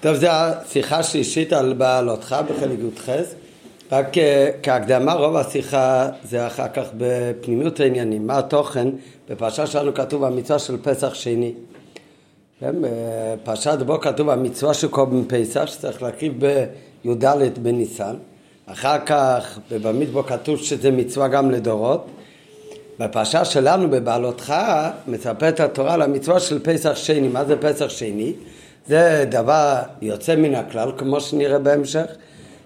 [0.00, 3.08] טוב, זו השיחה השלישית על בעלותך בחלק י"ח.
[3.92, 8.26] רק אה, כהקדמה, רוב השיחה זה אחר כך בפנימיות העניינים.
[8.26, 8.88] מה התוכן?
[9.28, 11.52] בפרשה שלנו כתוב המצווה של פסח שני.
[12.60, 18.16] כן, בפרשת בו כתוב המצווה של קודם פסח, שצריך להקריב בי"ד בניסן.
[18.66, 22.06] אחר כך בבמדבר כתוב שזה מצווה גם לדורות.
[22.98, 24.54] בפרשה שלנו בבעלותך
[25.06, 27.28] מספרת התורה על המצווה של פסח שני.
[27.28, 28.32] מה זה פסח שני?
[28.86, 32.06] זה דבר יוצא מן הכלל, כמו שנראה בהמשך,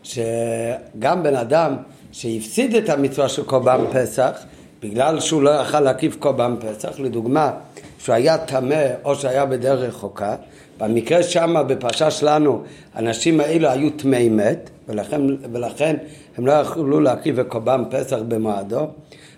[0.02, 1.76] שגם בן אדם
[2.12, 4.44] שהפסיד את המצווה של קורבן פסח,
[4.82, 7.50] בגלל שהוא לא יכל להקיף קורבן פסח, לדוגמה,
[7.98, 10.36] שהוא היה טמא או שהיה בדרך רחוקה,
[10.78, 12.62] במקרה שמה בפרשה שלנו,
[12.94, 15.20] האנשים האלו היו טמאי מת, ולכן,
[15.52, 15.96] ולכן
[16.36, 18.86] הם לא יכלו להקריב את קורבן פסח במועדו,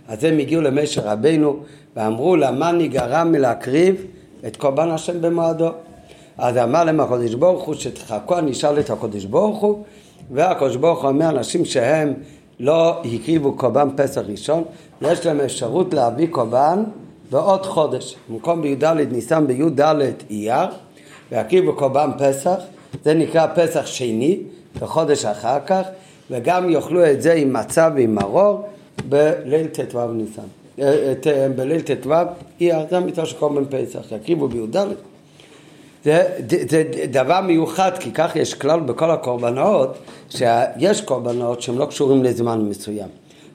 [0.08, 1.60] אז הם הגיעו למשר רבינו
[1.96, 4.06] ואמרו למה נגרע מלהקריב
[4.46, 5.70] את קורבן השם במועדו.
[6.38, 9.84] אז אמר להם הקדוש ברוך הוא שתחכו, אני אשאל את הקדוש ברוך הוא
[10.30, 12.14] והקדוש ברוך הוא אומר אנשים שהם
[12.60, 14.64] לא הקריבו קורבן פסח ראשון,
[15.02, 16.84] יש להם אפשרות להביא קורבן
[17.30, 18.16] בעוד חודש.
[18.30, 19.80] במקום בי"ד ניסן בי"ד
[20.30, 20.68] אייר,
[21.32, 22.56] ויקריבו קורבן פסח,
[23.04, 24.38] זה נקרא פסח שני,
[24.80, 25.82] בחודש אחר כך,
[26.30, 28.68] וגם יאכלו את זה עם מצה ועם מרור
[29.08, 30.42] בליל ט"ו ניסן.
[30.78, 32.12] אה, אה, בליל ט"ו
[32.60, 34.76] אייר, זה המיטה של קורבן פסח, יקריבו בי"ד
[36.06, 39.98] זה, זה, זה דבר מיוחד, כי כך יש כלל בכל הקורבנות,
[40.30, 43.08] שיש קורבנות שהם לא קשורים לזמן מסוים.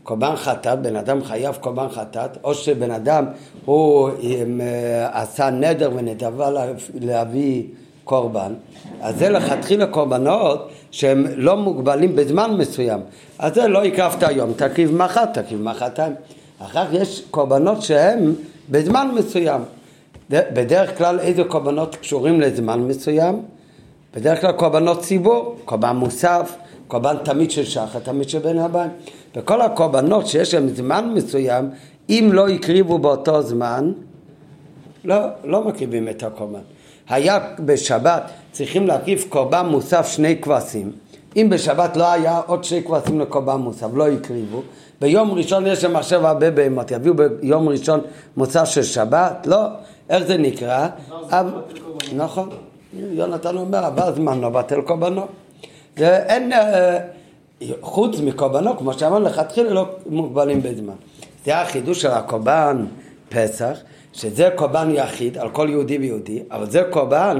[0.03, 3.25] קורבן חטאת, בן אדם חייב קורבן חטאת, או שבן אדם
[3.65, 6.49] הוא עם, אה, עשה נדר ונדבה
[6.93, 7.63] להביא
[8.03, 8.53] קורבן,
[9.01, 12.99] אז זה לכתחילה קורבנות שהם לא מוגבלים בזמן מסוים.
[13.39, 16.13] אז זה לא הקרבת היום, תקריב מחר, תקריב מחרתיים.
[16.59, 18.33] אחר כך יש קורבנות שהם
[18.69, 19.61] בזמן מסוים.
[20.31, 23.41] בדרך כלל איזה קורבנות קשורים לזמן מסוים?
[24.15, 26.55] בדרך כלל קורבנות ציבור, קורבן מוסף,
[26.87, 28.87] קורבן תמיד של שחר, תמיד של בן הבן.
[29.35, 31.69] וכל הקורבנות שיש להם זמן מסוים,
[32.09, 33.91] אם לא הקריבו באותו זמן,
[35.03, 36.59] לא, לא מקריבים את הקורבן.
[37.09, 40.91] היה בשבת, צריכים להקריב קורבן מוסף שני כבשים.
[41.35, 44.61] אם בשבת לא היה עוד שני כבשים לקורבן מוסף, לא הקריבו.
[45.01, 48.01] ביום ראשון יש להם עכשיו הרבה בהמות, יביאו ביום ראשון
[48.37, 49.47] מוסף של שבת?
[49.47, 49.57] לא.
[50.11, 50.87] איך זה נקרא?
[52.15, 52.49] נכון.
[52.93, 55.25] יונתן אומר, עבר זמנו, בטל קורבנו.
[55.97, 56.99] אין, אה,
[57.81, 60.93] חוץ מקורבנו, כמו שאמרנו, לכתחילה לא מוגבלים בזמן.
[61.45, 62.85] זה החידוש של הקורבן
[63.29, 63.77] פסח,
[64.13, 67.39] שזה קורבן יחיד על כל יהודי ויהודי, אבל זה קורבן,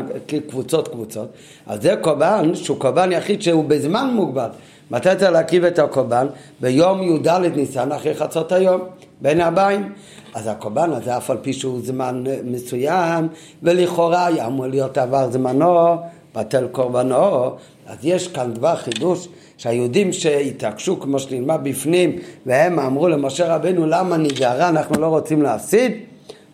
[0.49, 1.27] קבוצות קבוצות,
[1.67, 4.49] אבל זה קורבן שהוא קורבן יחיד שהוא בזמן מוגבל.
[4.91, 6.27] מתי צריך להקריב את הקורבן?
[6.59, 8.81] ביום י"ד ניסן אחרי חצות היום,
[9.21, 9.93] בין הבאים.
[10.33, 13.27] אז הקורבן הזה, אף על פי שהוא זמן מסוים,
[13.63, 15.97] ולכאורה היה אמור להיות עבר זמנו,
[16.35, 17.55] בטל קורבנו,
[17.87, 19.27] אז יש כאן דבר חידוש
[19.57, 25.91] שהיהודים שהתעקשו כמו שנלמד בפנים והם אמרו למשה רבנו למה נגרע אנחנו לא רוצים להפסיד.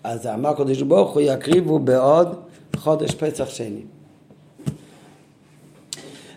[0.03, 2.35] אז אמר הקדוש ברוך הוא יקריבו בעוד
[2.75, 3.81] חודש פסח שני.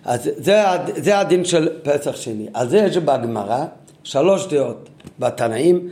[0.04, 0.62] אז זה,
[0.96, 2.46] זה הדין של פסח שני.
[2.54, 3.64] על זה יש בגמרא
[4.02, 5.88] שלוש דעות בתנאים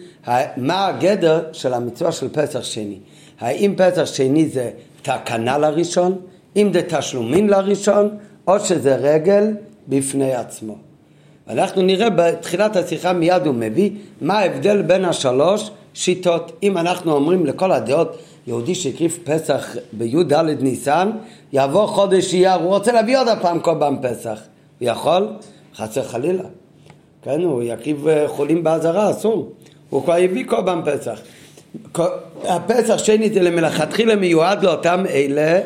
[0.57, 2.99] מה הגדר של המצווה של פסח שני
[3.41, 4.71] האם פסח שני זה
[5.03, 6.19] תקנה לראשון
[6.57, 8.09] אם זה תשלומין לראשון
[8.47, 9.55] או שזה רגל
[9.89, 10.77] בפני עצמו.
[11.49, 16.53] אנחנו נראה בתחילת השיחה מיד הוא מביא מה ההבדל בין השלוש שיטות.
[16.63, 21.11] אם אנחנו אומרים לכל הדעות יהודי שהקריב פסח בי"ד ניסן
[21.53, 24.41] יעבור חודש אייר, הוא רוצה להביא עוד הפעם פעם פסח.
[24.79, 25.29] הוא יכול?
[25.77, 26.45] חס וחלילה.
[27.28, 29.53] כן, הוא יקריב אה, חולים באזהרה, אסור.
[29.91, 31.21] הוא כבר הביא פעם פסח.
[32.44, 35.61] הפסח שני זה למלכתחילה מיועד לאותם אלה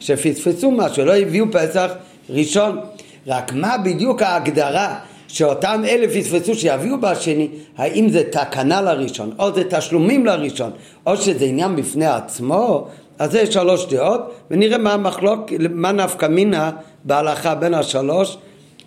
[0.00, 1.90] שפספסו משהו, לא הביאו פסח
[2.30, 2.80] ראשון.
[3.26, 4.98] רק מה בדיוק ההגדרה
[5.28, 10.70] שאותם אלה פספסו שיביאו בשני, האם זה תקנה לראשון, או זה תשלומים לראשון,
[11.06, 12.88] או שזה עניין בפני עצמו,
[13.18, 14.20] אז זה שלוש דעות,
[14.50, 16.70] ונראה מה המחלוק, מה נפקא מינה
[17.04, 18.36] בהלכה בין השלוש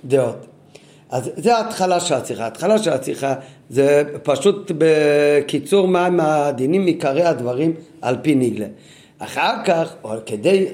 [0.05, 0.56] דעות.
[1.09, 2.43] אז זה ההתחלה של השיחה.
[2.43, 3.33] ההתחלה של השיחה
[3.69, 8.65] זה פשוט בקיצור מהם הדינים עיקרי הדברים על פי ניגלה.
[9.19, 10.65] אחר כך, או כדי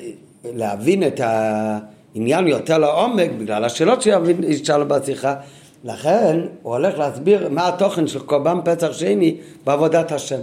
[0.45, 5.35] להבין את העניין יותר לעומק, בגלל השאלות שישאל בשיחה,
[5.83, 9.35] לכן הוא הולך להסביר מה התוכן של קורבן פסח שני
[9.65, 10.39] בעבודת השם.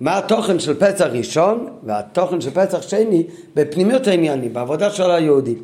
[0.00, 3.22] מה התוכן של פסח ראשון והתוכן של פסח שני
[3.54, 5.54] בפנימיות העניינים, בעבודה של היהודי.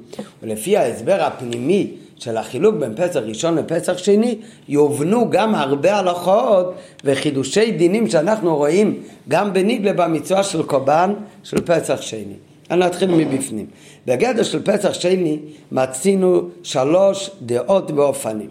[0.43, 6.75] ולפי ההסבר הפנימי של החילוק בין פסח ראשון לפסח שני, יובנו גם הרבה הלכות
[7.05, 12.35] וחידושי דינים שאנחנו רואים גם בניגלה במצווה של קורבן של פסח שני.
[12.71, 13.67] אני נתחיל מבפנים.
[14.07, 15.39] בגדר של פסח שני
[15.73, 18.51] מצינו שלוש דעות ואופנים.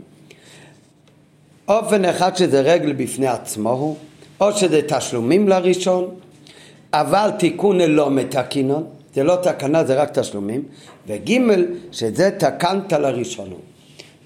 [1.67, 3.95] אופן אחד שזה רגל בפני עצמו הוא,
[4.41, 6.09] או שזה תשלומים לראשון,
[6.93, 8.83] אבל תיקון לא מתקינון,
[9.15, 10.63] זה לא תקנה זה רק תשלומים,
[11.07, 11.31] וג'
[11.91, 13.59] שזה תקנת לראשון הוא.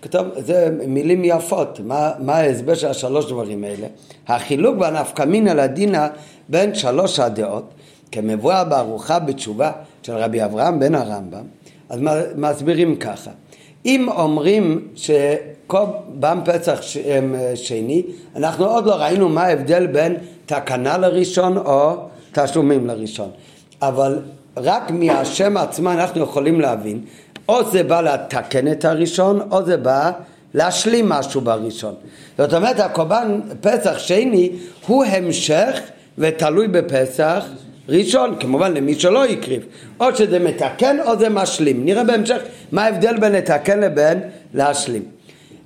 [0.02, 3.88] כתוב, זה מילים יפות, מה, מה ההסבר של השלוש דברים האלה?
[4.28, 6.08] החילוק בנפקא מינא לדינא
[6.50, 7.74] בין שלוש הדעות,
[8.12, 9.72] כמבואר בארוחה בתשובה
[10.04, 11.44] של רבי אברהם בן הרמב"ם,
[11.90, 12.00] אז
[12.36, 13.32] מסבירים ככה,
[13.86, 16.82] אם אומרים שקורבן פסח
[17.56, 18.04] שני,
[18.36, 21.96] אנחנו עוד לא ראינו מה ההבדל בין תקנה לראשון או
[22.32, 23.30] תשלומים לראשון,
[23.82, 24.20] אבל
[24.64, 27.02] רק מהשם עצמו אנחנו יכולים להבין
[27.50, 30.12] או זה בא לתקן את הראשון, או זה בא
[30.54, 31.96] להשלים משהו בראשון.
[32.38, 34.50] זאת אומרת, הקורבן פסח שני
[34.88, 35.80] הוא המשך
[36.18, 37.46] ותלוי בפסח
[37.90, 39.66] ראשון, כמובן למי שלא הקריב.
[40.00, 41.86] או שזה מתקן או זה משלים.
[41.86, 42.38] נראה בהמשך
[42.72, 44.20] מה ההבדל בין לתקן לבין
[44.54, 45.04] להשלים.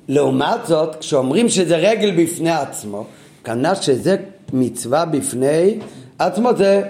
[0.07, 3.05] לעומת זאת, כשאומרים שזה רגל בפני עצמו,
[3.43, 4.15] כנראה שזה
[4.53, 5.77] מצווה בפני
[6.19, 6.81] עצמו, זה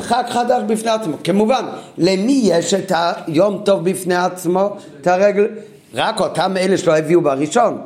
[0.00, 1.16] חג חדש בפני עצמו.
[1.24, 1.64] כמובן,
[1.98, 2.92] למי יש את
[3.26, 4.76] היום טוב בפני עצמו?
[5.00, 5.46] את הרגל,
[5.94, 7.78] רק אותם אלה שלא הביאו בראשון.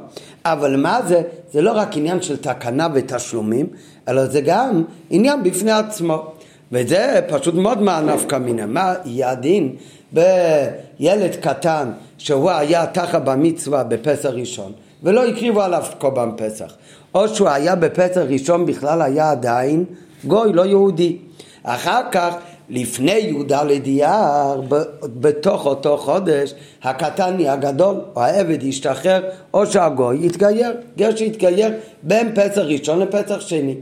[0.45, 1.23] אבל מה זה?
[1.53, 3.67] זה לא רק עניין של תקנה ותשלומים,
[4.09, 6.33] אלא זה גם עניין בפני עצמו.
[6.73, 8.67] וזה פשוט מאוד מהנפקא מינה.
[8.67, 9.77] מה יהיה הדין
[10.13, 14.73] בילד קטן שהוא היה תחת במצווה בפסח ראשון
[15.03, 16.75] ולא הקריבו עליו קורבן פסח
[17.15, 19.85] או שהוא היה בפסח ראשון בכלל היה עדיין
[20.25, 21.17] גוי לא יהודי
[21.63, 22.35] אחר כך,
[22.71, 23.53] לפני י"ד
[23.87, 24.63] אייר,
[25.03, 29.23] בתוך אותו חודש, הקטן נהיה גדול, או העבד ישתחרר,
[29.55, 31.73] או שהגוי יתגייר, גר שיתגייר
[32.03, 33.77] בין פסח ראשון לפסח שני.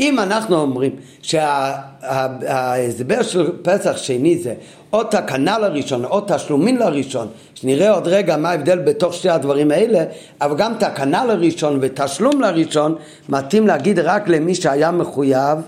[0.00, 4.54] אם אנחנו אומרים שההסבר של פסח שני זה
[4.92, 10.04] או תקנה לראשון או תשלומין לראשון, שנראה עוד רגע מה ההבדל בתוך שתי הדברים האלה,
[10.40, 12.94] אבל גם תקנה לראשון ותשלום לראשון
[13.28, 15.58] מתאים להגיד רק למי שהיה מחויב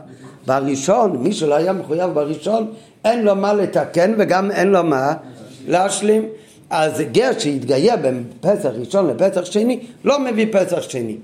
[0.47, 2.73] בראשון, מי שלא היה מחויב בראשון,
[3.05, 5.15] אין לו מה לתקן וגם אין לו מה
[5.69, 6.29] להשלים.
[6.71, 11.17] אז גר שהתגייר בין פסח ראשון לפסח שני, לא מביא פסח שני.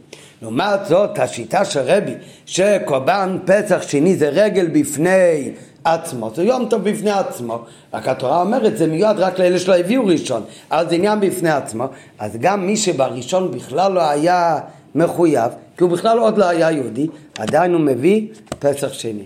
[0.43, 2.15] לעומת זאת, השיטה של רבי,
[2.47, 5.51] שקורבן פסח שני זה רגל בפני
[5.85, 7.59] עצמו, זה יום טוב בפני עצמו,
[7.95, 11.85] רק התורה אומרת זה מיועד רק לאלה שלא הביאו ראשון, אז עניין בפני עצמו,
[12.19, 14.59] אז גם מי שבראשון בכלל לא היה
[14.97, 17.07] מחויב, כי הוא בכלל עוד לא היה יהודי,
[17.39, 18.27] עדיין הוא מביא
[18.59, 19.25] פסח שני.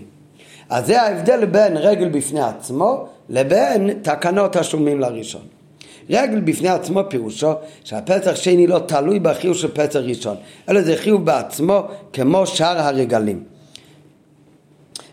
[0.69, 5.41] אז זה ההבדל בין רגל בפני עצמו לבין תקנות השלומים לראשון.
[6.09, 7.51] רגל בפני עצמו פירושו
[7.83, 10.37] שהפסח שני לא תלוי בחיוב של פסח ראשון,
[10.69, 11.81] אלא זה חיוב בעצמו
[12.13, 13.43] כמו שאר הרגלים.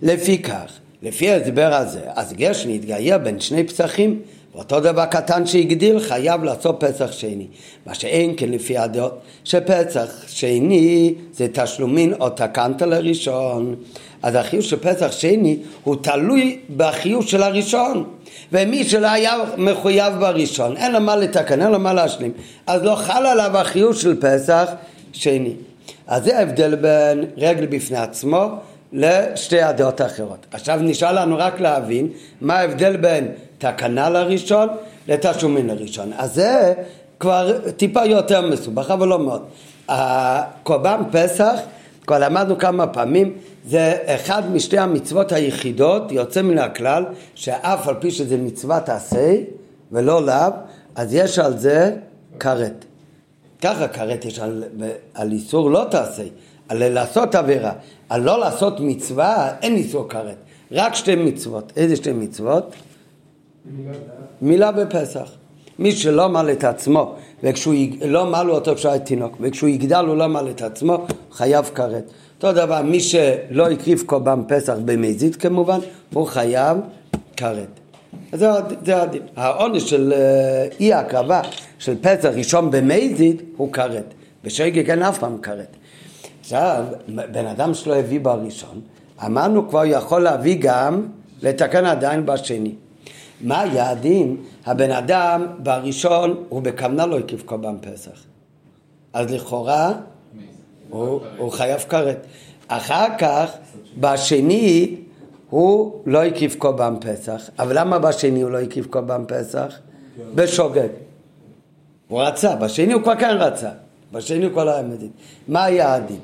[0.02, 0.72] לפי כך,
[1.02, 4.20] לפי ההסבר הזה, אז גר שנתגייר בין שני פסחים
[4.58, 7.46] אותו דבר קטן שהגדיל חייב לעשות פסח שני.
[7.86, 13.74] מה שאין כן לפי הדעות שפסח שני זה תשלומין או תקנת לראשון.
[14.22, 18.04] אז החיוב של פסח שני הוא תלוי בחיוב של הראשון.
[18.52, 22.32] ומי שלא היה מחויב בראשון, אין לו מה לתקן, אין לו מה להשלים,
[22.66, 24.70] אז לא חל עליו החיוב של פסח
[25.12, 25.52] שני.
[26.06, 28.48] אז זה ההבדל בין רגל בפני עצמו
[28.92, 30.46] לשתי הדעות האחרות.
[30.50, 32.08] עכשיו נשאר לנו רק להבין
[32.40, 33.28] מה ההבדל בין
[33.58, 34.68] תקנה לראשון
[35.08, 36.12] לתשלומים לראשון.
[36.16, 36.74] אז זה
[37.20, 39.42] כבר טיפה יותר מסובך, אבל לא מאוד.
[39.88, 41.58] הקורבן פסח,
[42.06, 43.34] כבר למדנו כמה פעמים,
[43.66, 49.34] זה אחד משתי המצוות היחידות, יוצא מן הכלל, שאף על פי שזה מצוות עשה
[49.92, 50.52] ולא לאו,
[50.94, 51.96] אז יש על זה
[52.40, 52.84] כרת.
[53.62, 54.64] ככה כרת יש על,
[55.14, 56.22] על איסור לא תעשה,
[56.68, 57.72] על לעשות עבירה.
[58.08, 60.36] על לא לעשות מצווה אין איסור כרת.
[60.72, 61.72] רק שתי מצוות.
[61.76, 62.74] איזה שתי מצוות?
[64.42, 65.30] מילה בפסח.
[65.78, 70.26] מי שלא מל את עצמו, וכשהוא לא מלו אותו כשהוא תינוק, וכשהוא יגדל הוא לא
[70.26, 72.10] מל את עצמו, חייב כרת.
[72.36, 75.78] אותו דבר, מי שלא הקריב קורבן פסח במזיד כמובן,
[76.12, 76.78] הוא חייב
[77.36, 77.80] כרת.
[78.32, 78.50] זה,
[78.84, 79.22] זה הדין.
[79.36, 81.40] העונש של אה, אי הקרבה
[81.78, 84.14] של פסח ראשון במזיד הוא כרת.
[84.44, 85.76] בשגג אין אף פעם כרת.
[86.40, 88.80] עכשיו, בן אדם שלא הביא בראשון,
[89.26, 91.06] אמרנו כבר יכול להביא גם
[91.42, 92.74] לתקן עדיין בשני.
[93.40, 94.36] מה היה הדין?
[94.66, 98.24] הבן אדם בראשון הוא בכוונה לא הקיף קורבן פסח.
[99.12, 99.92] אז לכאורה
[100.90, 102.26] הוא, הוא חייב כרת.
[102.68, 103.50] אחר כך
[104.00, 104.96] בשני
[105.50, 107.50] הוא לא הקיף קורבן פסח.
[107.58, 109.74] אבל למה בשני הוא לא הקיף קורבן פסח?
[110.34, 110.88] בשוגג.
[112.08, 113.70] הוא רצה, בשני הוא כבר כן רצה.
[114.12, 115.10] בשני הוא כבר לא היה מדין.
[115.48, 116.20] מה היה הדין?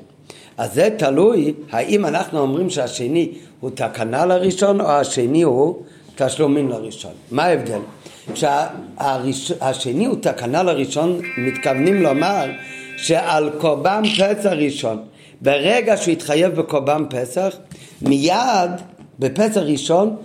[0.57, 5.83] אז זה תלוי האם אנחנו אומרים שהשני הוא תקנה לראשון או השני הוא
[6.15, 7.11] תשלומים לראשון.
[7.31, 7.79] מה ההבדל?
[8.33, 12.45] כשהשני הוא תקנה לראשון, מתכוונים לומר
[12.97, 15.03] שעל קורבן פסח ראשון,
[15.41, 17.55] ברגע שהוא התחייב בקורבן פסח,
[18.01, 18.71] מיד
[19.19, 20.15] בפסח ראשון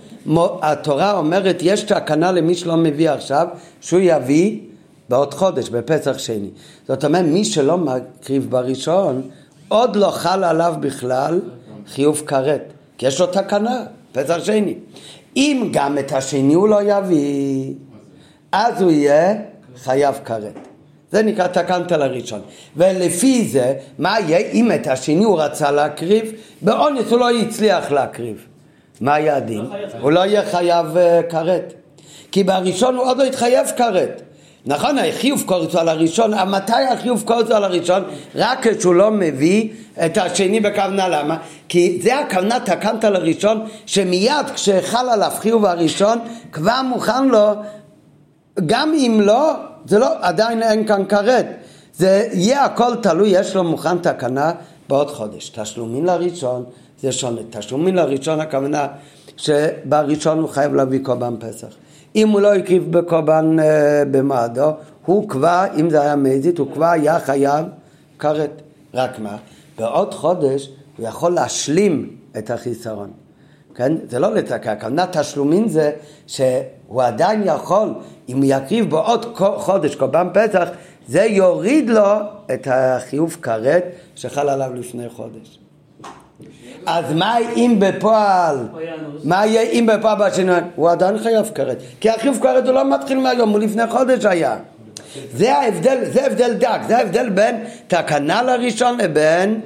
[0.61, 3.47] התורה אומרת יש תקנה למי שלא מביא עכשיו,
[3.81, 4.59] שהוא יביא
[5.09, 6.49] בעוד חודש, בפסח שני.
[6.87, 9.21] זאת אומרת, מי שלא מקריב בראשון,
[9.67, 11.39] עוד לא חל עליו בכלל
[11.87, 14.75] חיוב כרת, כי יש לו תקנה, פסח שני.
[15.35, 17.73] אם גם את השני הוא לא יביא,
[18.51, 19.33] אז הוא יהיה
[19.83, 20.67] חייב כרת.
[21.11, 22.41] זה נקרא תקנת לראשון.
[22.77, 28.45] ולפי זה, מה יהיה אם את השני הוא רצה להקריב, באונס הוא לא הצליח להקריב.
[29.01, 29.65] מה היה הדין?
[29.99, 31.73] הוא לא יהיה חייב אה, כרת.
[32.31, 34.21] כי בראשון הוא עוד לא התחייב כרת.
[34.65, 38.03] נכון, החיוב קורצו על הראשון, מתי החיוב קורצו על הראשון?
[38.35, 39.69] רק כשהוא לא מביא
[40.05, 41.37] את השני בכוונה, למה?
[41.69, 46.19] כי זה הכוונה תקנת לראשון, שמיד כשחל עליו חיוב הראשון,
[46.51, 47.49] כבר מוכן לו,
[48.65, 49.53] גם אם לא,
[49.85, 51.45] זה לא, עדיין אין כאן כרת.
[51.93, 54.51] זה יהיה הכל תלוי, יש לו מוכן תקנה
[54.89, 55.49] בעוד חודש.
[55.49, 56.63] תשלומים לראשון,
[57.01, 57.41] זה שונה.
[57.49, 58.87] תשלומים לראשון הכוונה
[59.37, 61.67] שבראשון הוא חייב להביא קורבן פסח.
[62.15, 64.71] אם הוא לא הקריב בקורבן אה, במועדו,
[65.05, 67.65] הוא כבר, אם זה היה מזית, הוא כבר היה חייב
[68.19, 68.61] כרת.
[68.93, 69.37] רק מה?
[69.79, 73.11] בעוד חודש הוא יכול להשלים את החיסרון.
[73.75, 73.93] כן?
[74.09, 75.91] זה לא לתקע, הכוונה תשלומים זה
[76.27, 77.93] שהוא עדיין יכול,
[78.29, 80.69] אם יקריב בעוד חודש קורבן פסח,
[81.07, 82.15] זה יוריד לו
[82.53, 83.83] את החיוב כרת
[84.15, 85.59] שחל עליו לפני חודש.
[86.85, 88.57] אז מה אם בפועל,
[89.23, 90.59] מה יהיה אם בפועל בשינוי?
[90.75, 94.57] הוא עדיין חייב כרת, כי החיוב כרת הוא לא מתחיל מהיום, הוא לפני חודש היה.
[95.33, 97.55] זה ההבדל, זה הבדל דק, זה ההבדל בין
[97.87, 99.61] תקנה לראשון לבין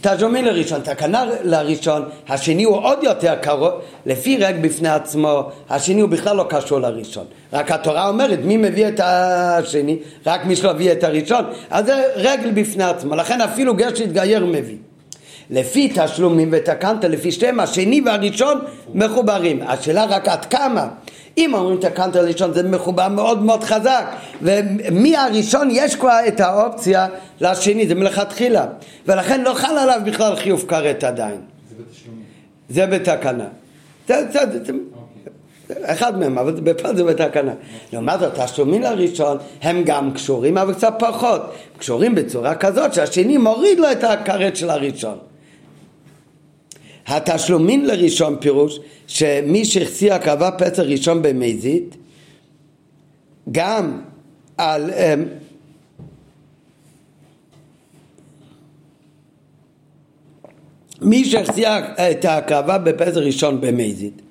[0.00, 0.80] תשלומים לראשון.
[0.80, 3.72] תקנה לראשון, השני הוא עוד יותר קרוב,
[4.06, 7.24] לפי רגע בפני עצמו, השני הוא בכלל לא קשור לראשון.
[7.52, 9.98] רק התורה אומרת, מי מביא את השני?
[10.26, 11.44] רק מי שלא מביא את הראשון.
[11.70, 14.76] אז זה רגל בפני עצמו, לכן אפילו גר שהתגייר מביא.
[15.50, 18.58] לפי תשלומים ותקנת לפי שתיהם, השני והראשון
[18.94, 19.62] מחוברים.
[19.66, 20.88] השאלה רק עד כמה.
[21.38, 24.04] אם אומרים תקנת ראשון זה מחובר מאוד מאוד חזק
[24.42, 27.06] ומהראשון יש כבר את האופציה
[27.40, 28.66] לשני, זה מלכתחילה
[29.06, 31.40] ולכן לא חל עליו בכלל חיוב כרת עדיין
[32.68, 33.44] זה בתקנה
[34.08, 34.72] זה, זה, זה, זה,
[35.82, 37.52] אחד מהם, אבל בפעם זה בתקנה.
[37.92, 41.40] לעומת זאת, השלומים לראשון הם גם קשורים, אבל קצת פחות.
[41.78, 45.18] קשורים בצורה כזאת שהשני מוריד לו את הכרת של הראשון.
[47.08, 51.96] התשלומין לראשון פירוש שמי שהחסיר הקרבה פסח ראשון במזית
[53.52, 54.00] גם
[54.56, 54.94] על um,
[61.02, 64.22] מי שהחסיר את ההקרבה בפסח ראשון במזית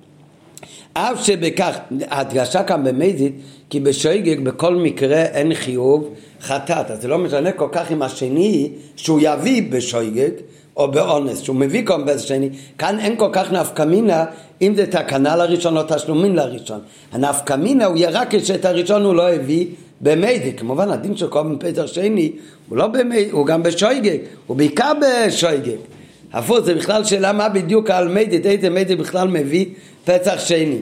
[0.92, 1.78] אף שבכך,
[2.10, 3.32] הדגשה כאן במזית
[3.70, 6.90] כי בשייגג בכל מקרה אין חיוב חטאת.
[6.90, 10.30] אז זה לא משנה כל כך עם השני שהוא יביא בשייגג
[10.78, 14.24] או באונס, שהוא מביא קומפס שני, כאן אין כל כך נפקא מינה
[14.62, 16.80] אם זה תקנה לראשון או תשלומים לראשון.
[17.12, 19.66] הנפקא מינה הוא יהיה רק כשאת הראשון הוא לא הביא
[20.00, 20.52] במיידי.
[20.52, 22.32] כמובן הדין של קומפס שני
[22.68, 25.76] הוא לא במיידי, הוא גם בשויגג, הוא בעיקר בשויגג.
[26.32, 29.66] הפוך, זה בכלל שאלה מה בדיוק על מיידי, איזה מיידי בכלל מביא
[30.04, 30.78] פסח שני.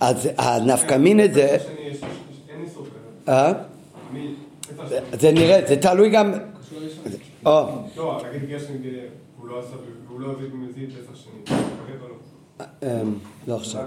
[0.00, 1.56] אז הנפקא מינה זה...
[3.28, 3.52] אה?
[5.20, 6.32] זה נראה, זה תלוי גם...
[7.46, 7.66] או.
[9.48, 9.62] לא,
[10.08, 11.56] הוא לא לא?
[12.82, 13.14] אמ,
[13.48, 13.84] לא עכשיו.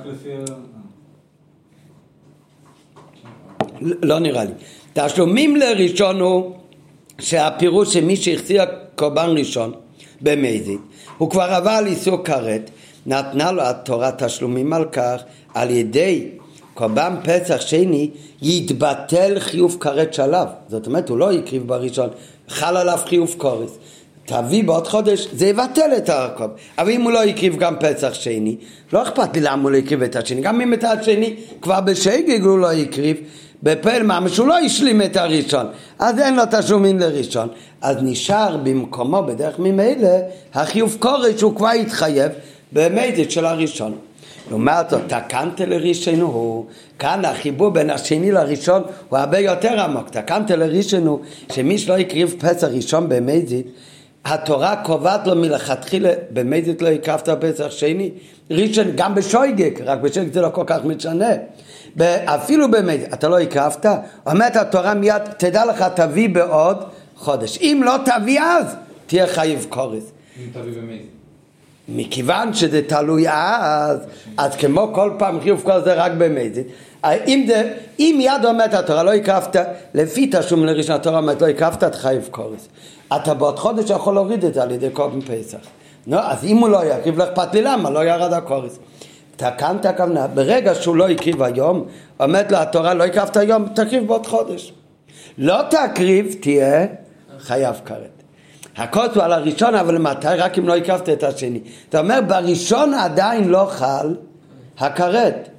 [3.82, 4.52] לא נראה לי.
[4.94, 6.56] תשלומים לראשון הוא
[7.20, 8.64] שהפירוש שמי שהחזיר
[8.96, 9.74] קורבן ראשון
[10.22, 10.80] במזיד,
[11.18, 12.70] הוא כבר עבר על איסור כרת,
[13.06, 15.22] נתנה לו התורה תשלומים על כך
[15.54, 16.30] על ידי
[16.74, 18.10] קורבן פסח שני
[18.42, 20.48] יתבטל חיוב כרת שלב.
[20.70, 22.10] זאת אומרת, הוא לא הקריב בראשון,
[22.48, 23.78] חל עליו חיוב קורס.
[24.32, 26.52] תביא בעוד חודש, זה יבטל את העקוב.
[26.78, 28.56] אבל אם הוא לא הקריב גם פסח שני,
[28.94, 30.42] לא אכפת לי למה הוא לא הקריב את השני.
[30.42, 33.18] גם אם את השני כבר בשגג הוא לא הקריב,
[33.64, 35.66] בפעל ממש הוא לא השלים את הראשון,
[36.00, 37.48] אז אין לו תשלומים לראשון.
[37.82, 40.10] אז נשאר במקומו בדרך ממילא
[40.54, 42.32] החיוב קורס שהוא כבר התחייב
[42.72, 43.98] במזית של הראשון.
[44.50, 46.66] לעומת זאת, תקנת לראשון הוא,
[47.00, 50.10] כאן החיבור בין השני לראשון הוא הרבה יותר עמוק.
[50.10, 51.20] תקנת לראשון הוא
[51.54, 53.68] שמי שלא הקריב פסח ראשון במזית
[54.26, 58.12] התורה קובעת לו מלכתחילה, במזית לא הקרבת פסח שני,
[58.52, 61.30] ראשון גם בשויגק, רק בשויגק זה לא כל כך משנה.
[62.26, 63.86] אפילו במזית, אתה לא הקרבת,
[64.26, 66.78] אומרת התורה מיד, תדע לך, תביא בעוד
[67.16, 67.58] חודש.
[67.62, 68.76] אם לא תביא אז,
[69.06, 70.04] תהיה חייב קורס.
[70.40, 71.22] אם תביא במזית.
[71.90, 74.00] מכיוון שזה תלוי אז,
[74.38, 76.66] אז כמו כל פעם חיוב כל זה רק במזיד.
[77.06, 79.56] אם, זה, אם מיד אומרת התורה לא הקרבת,
[79.94, 82.68] לפי תשום לראשון התורה אומרת לא הקרבת, אתה חייב קורס.
[83.16, 85.58] אתה בעוד חודש יכול להוריד את זה על ידי קורבן פסח.
[86.08, 88.80] נו, אז אם הוא לא יקריב, לא אכפת לי למה, לא ירד הקורס.
[89.36, 91.86] תקנת הכוונה, ברגע שהוא לא הקריב היום,
[92.20, 94.74] אומרת לו התורה לא הקרבת היום, תקריב בעוד חודש.
[95.38, 96.86] לא תקריב, תהיה
[97.40, 98.24] חייב כרת.
[98.78, 100.28] הכוס הוא על הראשון, אבל מתי?
[100.28, 101.60] רק אם לא הקרבת את השני.
[101.90, 104.16] אתה אומר, בראשון עדיין לא חל
[104.78, 105.50] הכרת.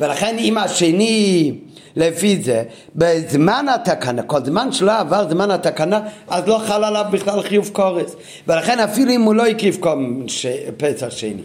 [0.00, 1.54] ולכן אם השני
[1.98, 2.62] לפי זה,
[2.96, 8.16] בזמן התקנה, כל זמן שלא עבר זמן התקנה, אז לא חל עליו בכלל חיוב קורס.
[8.48, 9.80] ולכן אפילו אם הוא לא הקריב
[10.26, 10.46] ש...
[10.76, 11.42] פסח שני.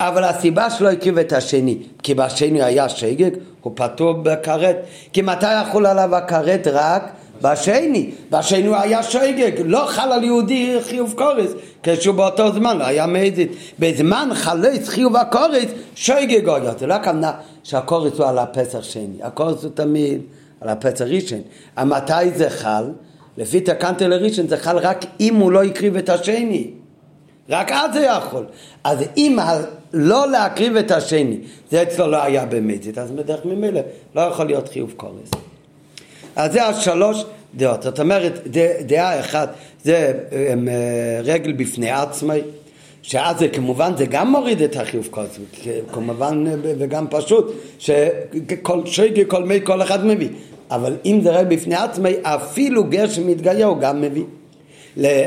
[0.00, 4.76] אבל הסיבה שלא הקריב את השני, כי בשני היה שגג, הוא פטור בכרת.
[5.12, 6.66] כי מתי יחול עליו הכרת?
[6.72, 8.10] רק בשני.
[8.30, 11.50] בשני הוא היה שגג, לא חל על יהודי חיוב קורס,
[11.82, 13.52] כשהוא באותו זמן לא היה מזית.
[13.78, 16.72] בזמן חלץ חיוב הקורס, שגג היה.
[16.78, 17.32] זה לא הכוונה
[17.66, 20.20] שהקורס הוא על הפסח שני, הקורס הוא תמיד
[20.60, 21.40] על הפסח ראשון.
[21.78, 22.84] מתי זה חל?
[23.36, 26.70] לפי תקנטה לראשון זה חל רק אם הוא לא הקריב את השני.
[27.48, 28.44] רק אז זה יכול.
[28.84, 29.38] אז אם
[29.92, 31.38] לא להקריב את השני,
[31.70, 33.80] זה אצלו לא היה במזית, אז בדרך ממילא
[34.14, 35.30] לא יכול להיות חיוב קורס.
[36.36, 37.82] אז זה השלוש דעות.
[37.82, 38.32] זאת אומרת,
[38.86, 39.54] דעה אחת
[39.84, 42.40] זה הם, אה, רגל בפני עצמי,
[43.06, 45.08] שאז זה כמובן זה גם מוריד את החיוב
[45.64, 50.28] זה, כמובן וגם פשוט, שכל שגי, כל מי, כל אחד מביא.
[50.70, 54.24] אבל אם זה רגל בפני עצמי, אפילו גר שמתגייר הוא גם מביא.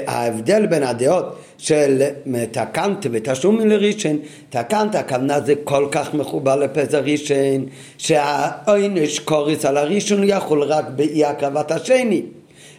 [0.07, 1.25] ההבדל בין הדעות
[1.57, 2.03] של
[2.51, 4.17] תקנת ותשלום לראשון,
[4.49, 7.65] תקנת הכוונה זה כל כך מחובר לפסח ראשון,
[7.97, 12.21] שהעונש קורס על הראשון יחול רק באי הקרבת השני.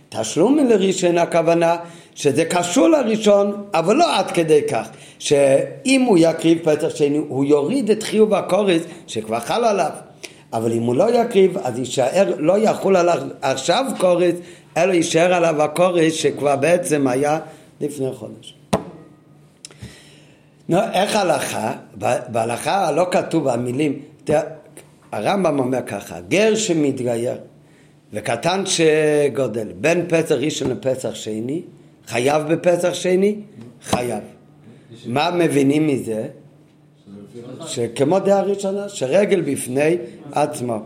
[0.08, 1.76] תשלום לראשון הכוונה
[2.20, 7.90] שזה קשור לראשון, אבל לא עד כדי כך, שאם הוא יקריב פסח שני, הוא יוריד
[7.90, 9.90] את חיוב הקורס שכבר חל עליו.
[10.52, 14.34] אבל אם הוא לא יקריב, אז יישאר, לא יחול עליו עכשיו קורס,
[14.76, 17.38] אלא יישאר עליו הקורס שכבר בעצם היה
[17.80, 18.54] לפני חודש.
[20.68, 21.72] נו, איך הלכה?
[22.28, 23.98] בהלכה לא כתוב המילים,
[25.12, 27.36] הרמב"ם אומר ככה, גר שמתגייר
[28.12, 31.62] וקטן שגודל, בין פסח ראשון לפסח שני,
[32.10, 33.36] חייב בפסח שני?
[33.82, 34.22] חייב.
[35.06, 36.26] מה מבינים מזה?
[37.66, 39.96] שכמו דעה ראשונה, שרגל בפני
[40.32, 40.78] עצמו.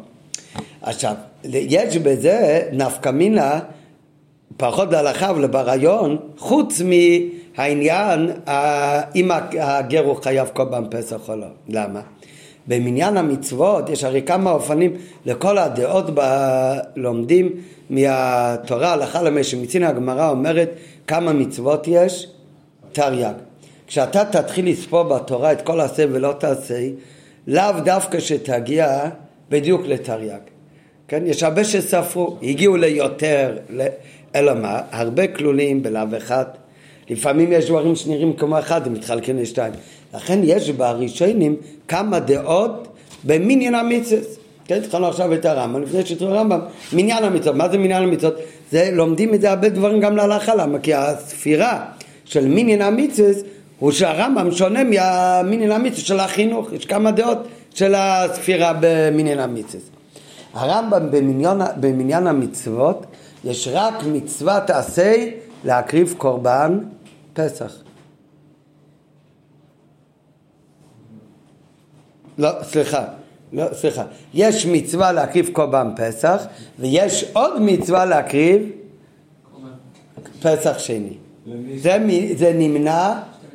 [0.82, 3.60] עכשיו, יש בזה נפקא מינה
[4.56, 8.30] פחות להלכה ולברעיון, חוץ מהעניין
[9.14, 11.46] אם הגר הוא חייב כל פעם פסח או לא.
[11.68, 12.00] למה?
[12.66, 14.92] במניין המצוות יש הרי כמה אופנים
[15.26, 16.04] לכל הדעות
[16.96, 17.50] לומדים
[17.90, 20.70] מהתורה הלכה למי שמצין הגמרא אומרת
[21.06, 22.28] כמה מצוות יש?
[22.92, 23.32] תרי"ג.
[23.86, 26.88] כשאתה תתחיל לספור בתורה את כל עשה ולא תעשה,
[27.46, 29.08] לאו דווקא שתגיע
[29.50, 30.38] בדיוק לתרי"ג.
[31.08, 31.22] כן?
[31.26, 33.56] יש הרבה שספרו, הגיעו ליותר,
[34.34, 34.80] אלא מה?
[34.90, 36.44] הרבה כלולים בלאו אחד.
[37.10, 39.72] לפעמים יש דברים שנראים כמו אחד, הם מתחלקים לשתיים.
[40.14, 41.56] לכן יש בראשונים
[41.88, 42.88] כמה דעות
[43.24, 44.20] במניין המצווה.
[44.64, 46.60] כן, התחלנו עכשיו את הרמב"ם, לפני שתראו הרמב"ם,
[46.92, 48.34] מניין המצוות, מה זה מניין המצוות?
[48.70, 50.78] זה, לומדים את זה הרבה דברים גם להלכה, למה?
[50.78, 51.84] כי הספירה
[52.24, 53.30] של מניין המצווה
[53.78, 57.38] הוא שהרמב"ם שונה מהמניין המצווה של החינוך, יש כמה דעות
[57.74, 59.84] של הספירה במניין המצווה.
[60.54, 63.06] הרמב"ם במניין, במניין המצוות
[63.44, 65.26] יש רק מצוות עשה
[65.64, 66.78] להקריב קורבן
[67.34, 67.72] פסח.
[72.38, 73.04] לא, סליחה,
[73.52, 74.02] לא, סליחה.
[74.34, 76.46] יש מצווה להקריב קורבן פסח,
[76.78, 78.70] ויש עוד מצווה להקריב
[80.42, 81.12] פסח שני.
[81.76, 81.96] זה,
[82.36, 83.12] זה נמנע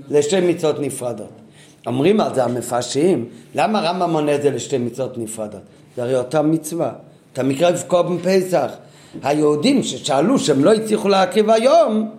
[0.10, 1.30] לשתי מצוות נפרדות.
[1.88, 3.26] אומרים על זה המפרשים,
[3.56, 5.62] למה רמב"ם מונה את זה לשתי מצוות נפרדות?
[5.96, 6.92] זה הרי אותה מצווה.
[7.34, 8.72] אתה מקרב קורבן פסח.
[9.24, 12.10] היהודים ששאלו שהם לא הצליחו להקריב היום,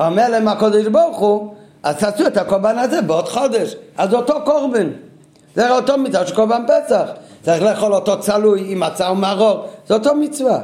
[0.00, 3.76] אומר להם הקודש ברוך הוא, אז תעשו את הקורבן הזה בעוד חודש.
[3.96, 4.88] אז אותו קורבן.
[5.56, 7.08] זה אותו מצווה של קורבן פסח.
[7.42, 10.58] צריך לאכול אותו צלוי עם מצה ומרור, זה אותו מצווה.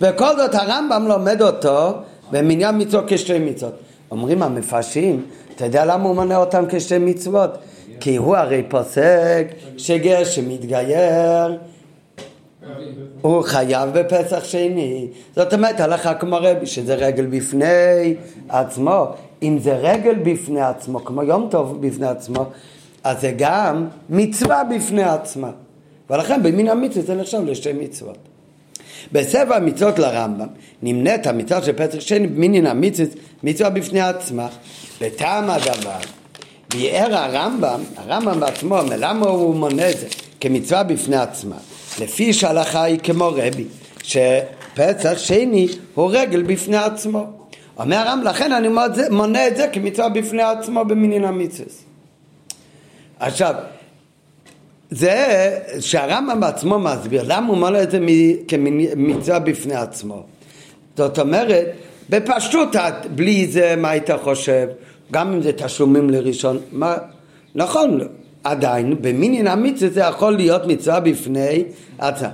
[0.00, 1.92] וכל זאת הרמב"ם לומד אותו
[2.30, 3.72] במניין מצוות כשתי מצוות.
[4.10, 7.50] אומרים המפרשים, אתה יודע למה הוא מונה אותם כשתי מצוות?
[8.00, 9.46] כי הוא הרי פוסק
[9.76, 11.58] שגר שמתגייר
[13.20, 15.08] הוא חייב בפסח שני.
[15.36, 18.14] זאת אומרת, הלכה כמו רבי, שזה רגל בפני
[18.48, 19.06] עצמו.
[19.42, 22.44] אם זה רגל בפני עצמו, כמו יום טוב בפני עצמו,
[23.04, 25.50] אז זה גם מצווה בפני עצמה.
[26.10, 28.18] ולכן במין המצווה זה נחשב לשתי מצוות.
[29.12, 30.46] בספר המצוות לרמב"ם
[30.82, 33.06] נמנית המצווה של פסח שני במין המצווה
[33.42, 34.48] מצווה בפני עצמה.
[35.00, 35.98] בטעם הדבר,
[36.70, 40.06] ביאר הרמב"ם, הרמב"ם בעצמו, למה הוא מונה את זה?
[40.40, 41.56] כמצווה בפני עצמה.
[42.00, 43.64] לפי שההלכה היא כמו רבי,
[44.02, 47.26] שפצח שני הוא רגל בפני עצמו.
[47.78, 48.68] אומר הרמב"ם, לכן אני
[49.10, 51.87] מונה את זה כמצווה בפני עצמו במינין המצווה.
[53.20, 53.54] עכשיו,
[54.90, 55.14] זה
[55.80, 57.98] שהרמב"ם בעצמו מסביר למה הוא מונה את זה
[58.48, 60.22] כמצווה בפני עצמו.
[60.96, 61.66] זאת אומרת,
[62.10, 62.76] בפשטות,
[63.14, 64.68] בלי זה מה היית חושב?
[65.12, 66.96] גם אם זה תשלומים לראשון, מה,
[67.54, 68.00] נכון,
[68.44, 71.64] עדיין במינין המצווה זה יכול להיות מצווה בפני
[71.98, 72.28] עצמה.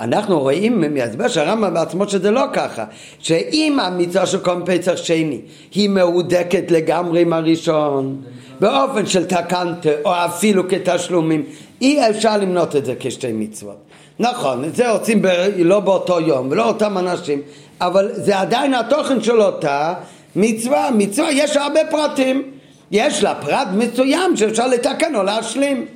[0.00, 2.84] אנחנו רואים מהסבר של הרמב"ם בעצמו שזה לא ככה,
[3.18, 5.40] שאם המצווה של קום פסח שני
[5.74, 8.22] היא מהודקת לגמרי עם הראשון,
[8.60, 11.44] באופן של תקנטה או אפילו כתשלומים,
[11.80, 13.76] אי אפשר למנות את זה כשתי מצוות.
[14.18, 15.26] נכון, את זה עושים ב...
[15.56, 17.42] לא באותו יום ולא אותם אנשים,
[17.80, 19.94] אבל זה עדיין התוכן של אותה
[20.36, 20.90] מצווה.
[20.94, 22.42] מצווה יש הרבה פרטים.
[22.90, 25.86] יש לה פרט מסוים שאפשר לתקן או להשלים.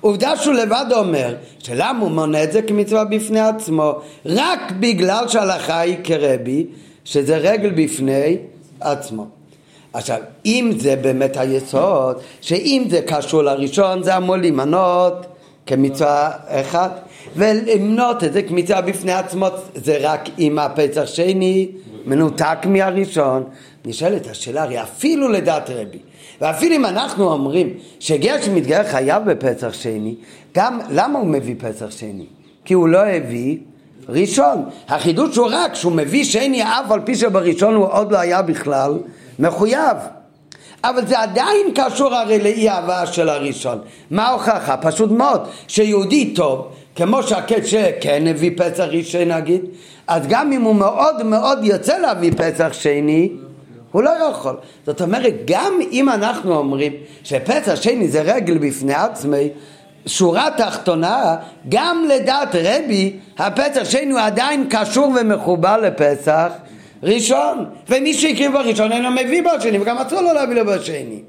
[0.00, 3.92] עובדה שהוא לבד אומר שלמה הוא מונה את זה כמצווה בפני עצמו
[4.26, 6.66] רק בגלל שההלכה היא כרבי
[7.04, 8.36] שזה רגל בפני
[8.80, 9.26] עצמו.
[9.92, 15.26] עכשיו, אם זה באמת היסוד, שאם זה קשור לראשון זה אמור להימנות
[15.66, 17.00] כמצווה אחת
[17.36, 21.68] ולמנות את זה כמצווה בפני עצמו זה רק אם הפצח שני
[22.06, 23.44] מנותק מהראשון
[23.84, 25.98] נשאלת השאלה הרי אפילו לדעת רבי
[26.40, 30.14] ואפילו אם אנחנו אומרים שגר שמתגייר חייב בפסח שני,
[30.54, 32.26] גם למה הוא מביא פסח שני?
[32.64, 33.58] כי הוא לא הביא
[34.08, 34.64] ראשון.
[34.88, 38.98] החידוש הוא רק שהוא מביא שני אף על פי שבראשון הוא עוד לא היה בכלל
[39.38, 39.96] מחויב.
[40.84, 43.78] אבל זה עדיין קשור הרי לאי אהבה של הראשון.
[44.10, 44.76] מה ההוכחה?
[44.76, 49.60] פשוט מאוד, שיהודי טוב, כמו שהקט שכן הביא פסח ראשון נגיד,
[50.06, 53.32] אז גם אם הוא מאוד מאוד יוצא להביא פסח שני,
[53.92, 54.56] הוא לא יכול.
[54.86, 56.92] זאת אומרת, גם אם אנחנו אומרים
[57.24, 59.48] שפסח שני זה רגל בפני עצמי,
[60.06, 61.36] שורה תחתונה,
[61.68, 66.52] גם לדעת רבי, הפסח שני הוא עדיין קשור ומחובר לפסח
[67.02, 67.64] ראשון.
[67.88, 71.20] ומי שהקריב בראשון אינו מביא בשני, וגם אסור לו להביא לו בשני.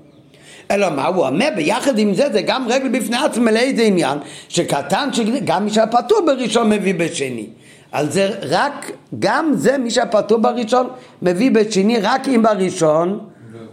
[0.72, 4.18] אלא מה הוא אומר, ביחד עם זה, זה גם רגל בפני עצמי לאיזה עניין,
[4.50, 7.48] שקטן, שגם מי שהפטור בראשון מביא בשני.
[7.92, 10.88] על זה רק, גם זה מי שהפטור בראשון
[11.22, 13.20] מביא בשני, רק אם בראשון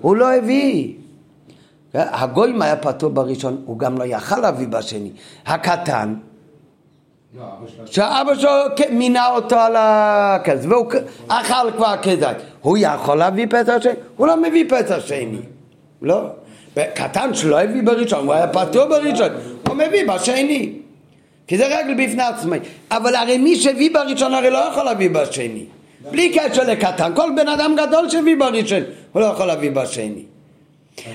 [0.01, 0.93] הוא לא הביא.
[1.95, 5.11] הגויים היה פטור בראשון, הוא גם לא יכל להביא בשני.
[5.47, 6.15] הקטן,
[7.87, 8.51] שאבא שלו
[8.91, 10.93] מינה אותו על הכס, והוא
[11.29, 12.37] אכל כבר כזית.
[12.61, 13.93] הוא יכול להביא פסח שני?
[14.17, 15.39] הוא לא מביא פסח שני.
[16.03, 16.23] לא.
[16.95, 19.29] קטן שלא הביא בראשון, הוא היה פטור בראשון,
[19.69, 20.73] הוא מביא בשני.
[21.47, 22.59] כי זה רגל בפני עצמי.
[22.91, 25.65] אבל הרי מי שהביא בראשון הרי לא יכול להביא בשני.
[26.11, 27.13] בלי קשר לקטן.
[27.15, 30.23] כל בן אדם גדול שהביא בראשון, הוא לא יכול להביא בשני.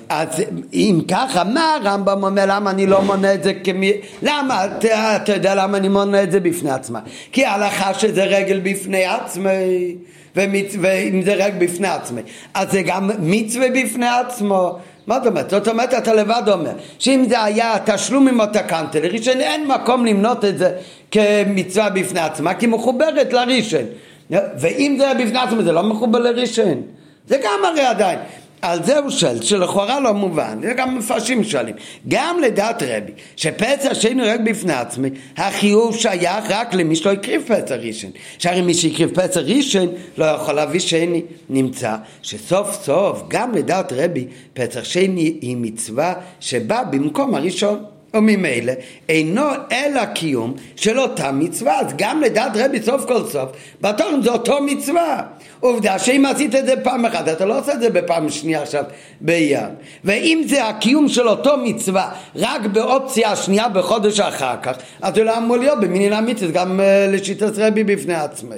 [0.10, 0.28] אז
[0.74, 3.92] אם ככה, מה הרמב"ם אומר למה אני לא מונה את זה כמי...
[4.22, 4.66] למה?
[4.66, 7.00] אתה, אתה יודע למה אני מונה את זה בפני עצמה?
[7.32, 9.96] כי ההלכה שזה רגל בפני עצמי.
[10.36, 12.22] ואם זה רגל בפני עצמי,
[12.54, 14.78] אז זה גם מצווה בפני עצמו.
[15.08, 15.50] מה זאת אומרת?
[15.50, 20.46] זאת אומרת, אתה לבד אומר, שאם זה היה תשלום עם אותקנטה לראשון, אין מקום למנות
[20.46, 20.72] את זה
[21.12, 23.84] כמצווה בפני עצמה, כי מחוברת לראשון.
[24.32, 26.82] ואם זה היה בפני עצמה, זה לא מחובר לראשון.
[27.28, 28.20] זה גם הרי עדיין.
[28.62, 31.76] על זה הוא שואל, שלכאורה לא מובן, זה גם מפרשים שואלים.
[32.08, 37.76] גם לדעת רבי, שפצע שני רק בפני עצמי, החיוב שייך רק למי שלא הקריב פצע
[37.76, 38.12] ראשון.
[38.38, 41.22] שהרי מי שהקריב פצע ראשון לא יכול להביא שני.
[41.50, 47.84] נמצא שסוף סוף, גם לדעת רבי, פצע שני היא מצווה שבאה במקום הראשון.
[48.14, 48.74] וממילא
[49.10, 51.80] אינו אלא קיום של אותה מצווה.
[51.80, 53.50] אז גם לדעת רבי סוף כל סוף
[53.82, 55.22] בתוכן זה אותו מצווה.
[55.62, 58.84] עובדה שאם עשית את זה פעם אחת אתה לא עושה את זה בפעם שנייה עכשיו
[59.22, 59.68] באייר
[60.04, 65.38] ואם זה הקיום של אותו מצווה רק באופציה השנייה בחודש אחר כך אז זה לא
[65.38, 68.56] אמור להיות במינין המצווה גם uh, לשיטת רבי בפני עצמי.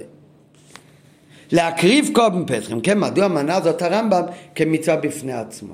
[1.52, 4.24] להקריב קודם פסחים כן מדוע מנה זאת הרמב"ם
[4.56, 5.74] כמצווה בפני עצמו?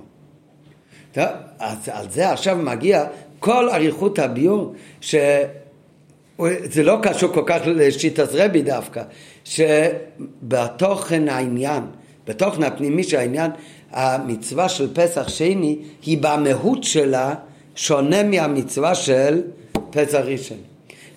[1.12, 1.24] טוב,
[1.60, 3.06] אז על זה עכשיו מגיע
[3.40, 9.04] כל אריכות הביור, שזה לא קשור כל כך לשיטת רבי דווקא,
[9.44, 11.84] שבתוכן העניין,
[12.28, 13.52] בתוכן הפנימי של העניין,
[13.92, 17.36] המצווה של פסח שני היא במהות שלה
[17.76, 19.42] שונה מהמצווה של
[19.90, 20.58] פסח ראשון.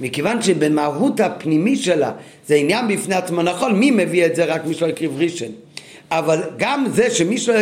[0.00, 2.12] מכיוון שבמהות הפנימי שלה
[2.46, 4.44] זה עניין בפני עצמו, נכון, מי מביא את זה?
[4.44, 5.48] רק מי שלא הקריב ראשון.
[6.18, 7.54] אבל גם זה שמי שלא,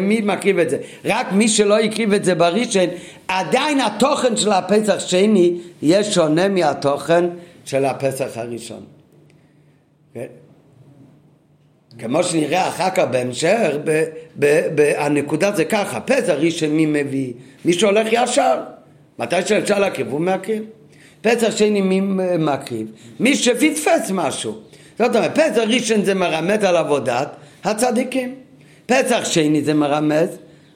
[0.00, 2.84] מי מקריב את זה, רק מי שלא הקריב את זה בראשון,
[3.28, 7.24] עדיין התוכן של הפסח שני יהיה שונה מהתוכן
[7.64, 8.84] של הפסח הראשון.
[11.98, 13.70] כמו שנראה אחר כך בהמשך,
[14.96, 17.32] הנקודה זה ככה, פסח ראשון מי מביא?
[17.64, 18.60] מי שהולך ישר.
[19.18, 20.62] מתי שאפשר להקריב הוא מקריב.
[21.22, 22.00] פסח שני מי
[22.38, 22.86] מקריב?
[23.20, 24.58] מי שפספס משהו.
[24.98, 27.28] זאת אומרת, פסח ראשון זה מרמז על עבודת
[27.64, 28.34] הצדיקים.
[28.86, 30.28] פסח שני זה מרמז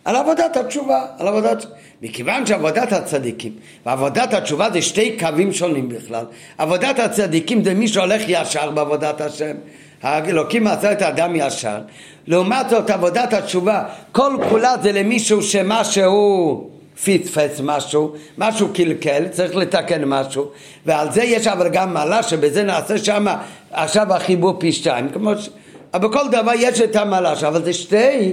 [0.05, 1.67] על עבודת התשובה, על עבודת...
[2.03, 3.53] מכיוון שעבודת הצדיקים
[3.87, 6.25] ועבודת התשובה זה שתי קווים שונים בכלל.
[6.59, 9.55] עבודת הצדיקים זה מי שהולך ישר בעבודת השם.
[10.03, 11.79] האלוקים עשה את האדם ישר.
[12.27, 16.71] לעומת זאת עבודת התשובה כל כולה זה למישהו שמה שהוא
[17.05, 20.51] פספס משהו, משהו קלקל, צריך לתקן משהו
[20.87, 23.27] ועל זה יש אבל גם מעלה שבזה נעשה שם
[23.71, 25.49] עכשיו החיבור פי שתיים כמו ש...
[25.95, 28.33] בכל דבר יש את המעלה אבל זה שתי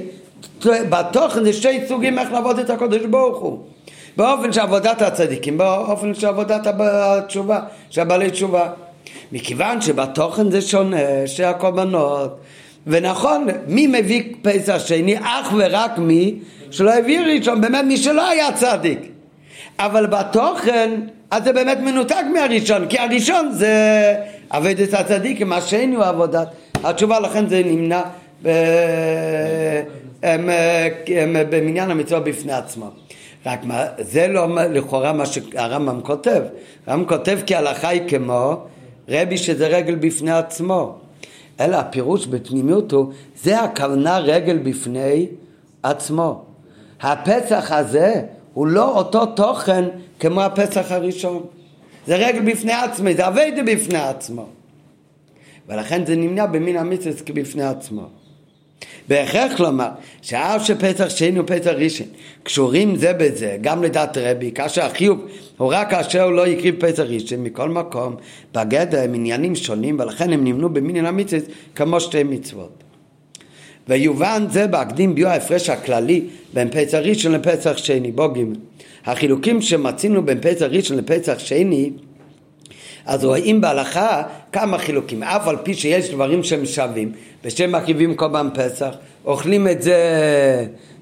[0.66, 3.60] בתוכן זה שתי סוגים איך לעבוד את הקודש ברוך הוא.
[4.18, 8.70] באופן של עבודת הצדיקים, באופן של עבודת התשובה, של הבעלי תשובה.
[9.32, 12.40] מכיוון שבתוכן זה שונה, שהקורבנות
[12.88, 15.18] ונכון, מי מביא פסח שני?
[15.18, 16.36] אך ורק מי
[16.72, 19.00] שלא הביא ראשון, באמת מי שלא היה צדיק.
[19.80, 20.92] אבל בתוכן,
[21.32, 24.16] אז זה באמת מנותק מהראשון, כי הראשון זה
[24.50, 26.48] עבודת הצדיקים, השני הוא עבודת
[26.90, 28.02] התשובה, לכן זה נמנע
[31.50, 32.90] במניין המצווה בפני עצמו.
[33.46, 36.42] רק מה, זה לא לכאורה מה שהרמב"ם כותב.
[36.88, 38.58] הרמב"ם כותב כי הלכה היא כמו
[39.10, 40.96] רבי שזה רגל בפני עצמו.
[41.60, 43.12] אלא הפירוש בפנימיות הוא,
[43.44, 45.28] זה הכוונה רגל בפני
[45.84, 46.44] עצמו.
[47.02, 48.22] הפסח הזה
[48.54, 49.86] הוא לא אותו תוכן
[50.20, 51.44] כמו הפסח הראשון.
[52.08, 54.46] זה רגל בפני עצמו, זה אביידה בפני עצמו.
[55.70, 58.08] ולכן זה נמנע במין המצווה כבפני עצמו.
[59.08, 59.88] בהכרח לומר
[60.22, 62.08] שאף שפסח שני ופסח ראשון
[62.44, 65.26] קשורים זה בזה גם לדעת רבי כאשר החיוב
[65.58, 68.16] הוא רק כאשר הוא לא הקריב פסח ראשון מכל מקום
[68.54, 71.44] בגדר הם עניינים שונים ולכן הם נמנו במניין המצוות
[71.76, 72.84] כמו שתי מצוות
[73.88, 76.22] ויובן זה בהקדים ביו ההפרש הכללי
[76.54, 78.40] בין פסח ראשון לפסח שני בו ג'
[79.06, 81.92] החילוקים שמצינו בין פסח ראשון לפסח שני
[83.06, 87.12] אז רואים בהלכה כמה חילוקים, אף על פי שיש דברים שהם שווים,
[87.44, 90.00] ושהם מקריבים קורבן פסח, אוכלים את זה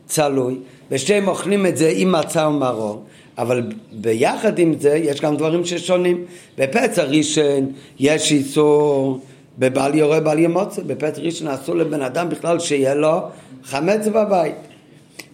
[0.06, 0.56] צלוי,
[0.92, 3.04] ושהם אוכלים את זה עם מצה ומרור,
[3.38, 6.26] אבל ביחד עם זה יש גם דברים ששונים.
[6.58, 9.20] בפסח ראשון יש איסור
[9.58, 13.20] בבל יורה בל ימוצא, בפסח ראשון אסור לבן אדם בכלל שיהיה לו
[13.64, 14.56] חמץ בבית.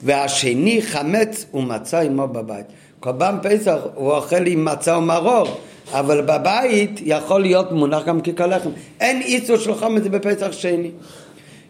[0.03, 2.65] והשני חמץ ומצה עמו בבית.
[2.99, 5.47] קורבן פסח הוא אוכל עם מצה ומרור,
[5.93, 8.69] אבל בבית יכול להיות מונח גם כיכר לחם.
[8.99, 10.91] אין איסור של חומץ בפסח שני.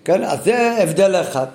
[0.06, 0.24] כן?
[0.24, 1.46] אז זה הבדל אחד.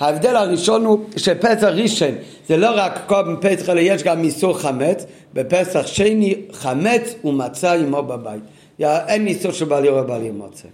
[0.00, 2.14] ההבדל הראשון הוא שפסח ראשון
[2.48, 8.02] זה לא רק קודם פסח אלא יש גם איסור חמץ, בפסח שני חמץ ומצה עמו
[8.02, 8.42] בבית.
[8.80, 10.68] אין איסור של בעלי יורה בעלי מוצא.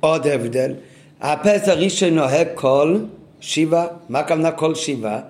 [0.00, 0.72] עוד הבדל,
[1.20, 2.98] הפסח ראשון נוהג כל
[3.40, 5.20] שבעה, מה הכוונה כל שבעה?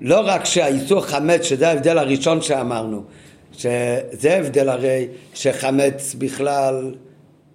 [0.00, 3.02] לא רק שהאיסור חמץ, שזה ההבדל הראשון שאמרנו,
[3.56, 6.94] שזה הבדל הרי שחמץ בכלל,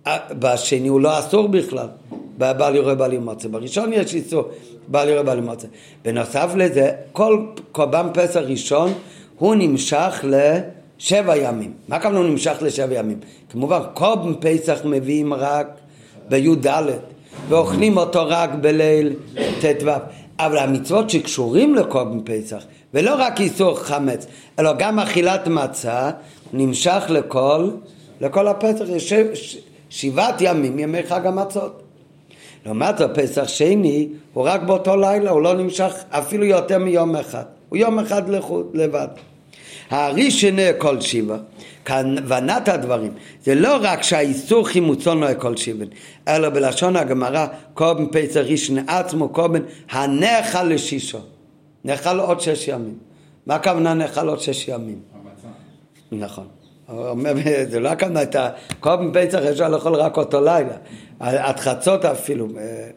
[0.08, 1.88] אה, בשני הוא לא אסור בכלל,
[2.38, 3.48] בעל יורה בעל ימוצא.
[3.48, 4.44] בראשון יש איסור
[4.88, 5.68] בעל יורה בעל ימוצא.
[6.06, 8.94] בנוסף לזה, כל קורבן פסח ראשון
[9.38, 11.74] הוא נמשך לשבע ימים.
[11.88, 13.20] מה כמובן הוא נמשך לשבע ימים?
[13.52, 15.68] כמובן קורבן פסח מביאים רק
[16.30, 16.68] בי"ד
[17.50, 19.14] ואוכלים אותו רק בליל
[19.62, 19.90] ט"ו.
[20.40, 24.26] אבל המצוות שקשורים לקורבן פסח ולא רק איסור חמץ,
[24.60, 26.12] אלא גם אכילת מצה,
[26.54, 27.70] נמשך לכל,
[28.22, 29.58] לכל הפסח, יש
[29.90, 31.84] שבעת ימים, ימי חג המצות.
[32.66, 37.44] לעומת זאת, פסח שני הוא רק באותו לילה, הוא לא נמשך אפילו יותר מיום אחד,
[37.70, 39.08] הוא יום אחד לחוד, לבד.
[39.90, 41.38] הארי שני כל שבע,
[41.88, 43.12] כוונת הדברים,
[43.44, 45.86] זה לא רק שהאיסור חימוצו נועה כל שבע,
[46.28, 51.20] אלא בלשון הגמרא, קורבן פסח ראשון עצמו, קורבן הנאכל לשישו.
[51.84, 52.98] נאכל עוד שש ימים.
[53.46, 55.00] מה הכוונה נאכל עוד שש ימים?
[56.12, 56.48] נכון.
[57.70, 60.78] זה לא הכוונה את הקורבן פסח אפשר לאכול רק אותו לילה.
[61.20, 62.48] עד חצות אפילו.
[62.58, 62.90] אה,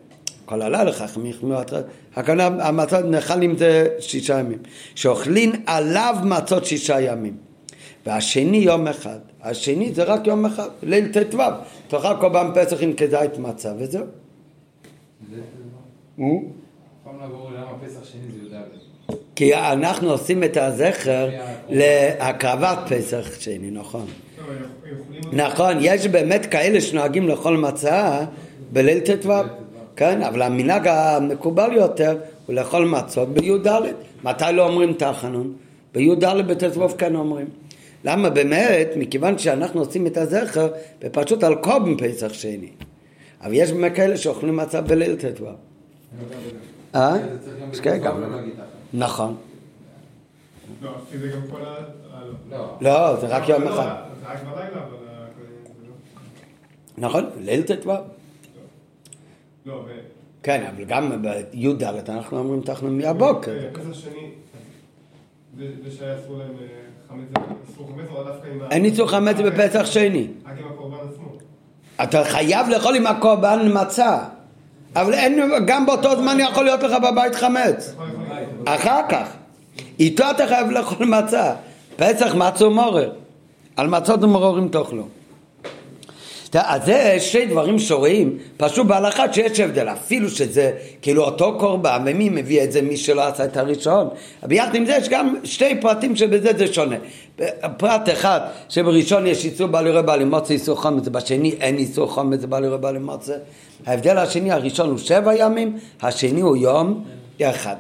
[0.44, 1.84] כל הלילה חכמים יחמיאו עד חצות.
[2.16, 4.58] הכוונה, המצות נאכלים זה שישה ימים.
[4.94, 7.36] שאוכלים עליו מצות שישה ימים.
[8.06, 9.18] והשני יום אחד.
[9.42, 11.38] השני זה רק יום אחד, ליל ט"ו.
[11.88, 14.04] תאכל קורבן פסח עם כזית מצה וזהו.
[19.34, 21.30] כי אנחנו עושים את הזכר
[21.68, 24.06] להקרבת פסח שני, נכון.
[25.32, 28.24] נכון, יש באמת כאלה שנוהגים לאכול מצה
[28.72, 29.32] בליל ט"ו,
[29.96, 33.66] כן, אבל המנהג המקובל יותר הוא לאכול מצות בי"ד.
[34.24, 35.52] מתי לא אומרים תחנון?
[35.94, 37.46] בי"ד בט"ו כן אומרים.
[38.04, 38.88] למה באמת?
[38.96, 40.68] מכיוון שאנחנו עושים את הזכר
[41.00, 42.70] בפשוט על קובן פסח שני.
[43.42, 45.46] אבל יש באמת כאלה שאוכלים מצה בליל ט"ו.
[46.94, 47.16] אה?
[47.72, 48.22] יש כאלה גם.
[48.92, 49.36] נכון.
[50.82, 51.74] לא, כי זה גם כל ה...
[52.50, 52.76] לא.
[52.80, 54.02] לא, זה רק יום אחד.
[54.26, 54.36] אבל...
[56.98, 57.92] נכון, ליל ט"ו.
[59.66, 59.84] לא.
[60.42, 63.52] כן, אבל גם בי"ד אנחנו אומרים תחנו מהבוקר.
[68.24, 68.68] דווקא עם ה...
[68.70, 70.28] אין איסור חמץ בפסח שני.
[70.46, 71.28] רק עם הקורבן עצמו.
[72.02, 74.24] אתה חייב לאכול עם הקורבן מצה.
[74.96, 77.94] אבל אין, גם באותו זמן יכול להיות לך בבית חמץ.
[78.64, 79.28] אחר כך.
[80.00, 81.52] איתו אתה חייב לאכול מצה.
[81.96, 83.12] פסח מצו מורר.
[83.76, 85.02] על מצות ומרורים תאכלו.
[86.54, 90.70] אז זה שתי דברים שרואים, פשוט בהלכה שיש הבדל, אפילו שזה
[91.02, 92.82] כאילו אותו קורבן, ומי מביא את זה?
[92.82, 94.08] מי שלא עשה את הראשון.
[94.42, 96.96] ביחד עם זה יש גם שתי פרטים שבזה זה שונה.
[97.76, 102.44] פרט אחד, שבראשון יש איסור בעל יורה בעל מוצא איסור חומץ, בשני אין איסור חומץ
[102.44, 103.34] בעל יורה בעל מוצא.
[103.86, 107.04] ההבדל השני, הראשון הוא שבע ימים, השני הוא יום
[107.42, 107.76] אחד.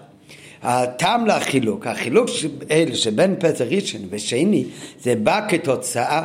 [0.62, 2.28] הטעם לחילוק, החילוק
[2.70, 4.64] אלה שבין פסח ראשון ושני,
[5.02, 6.22] זה בא כתוצאה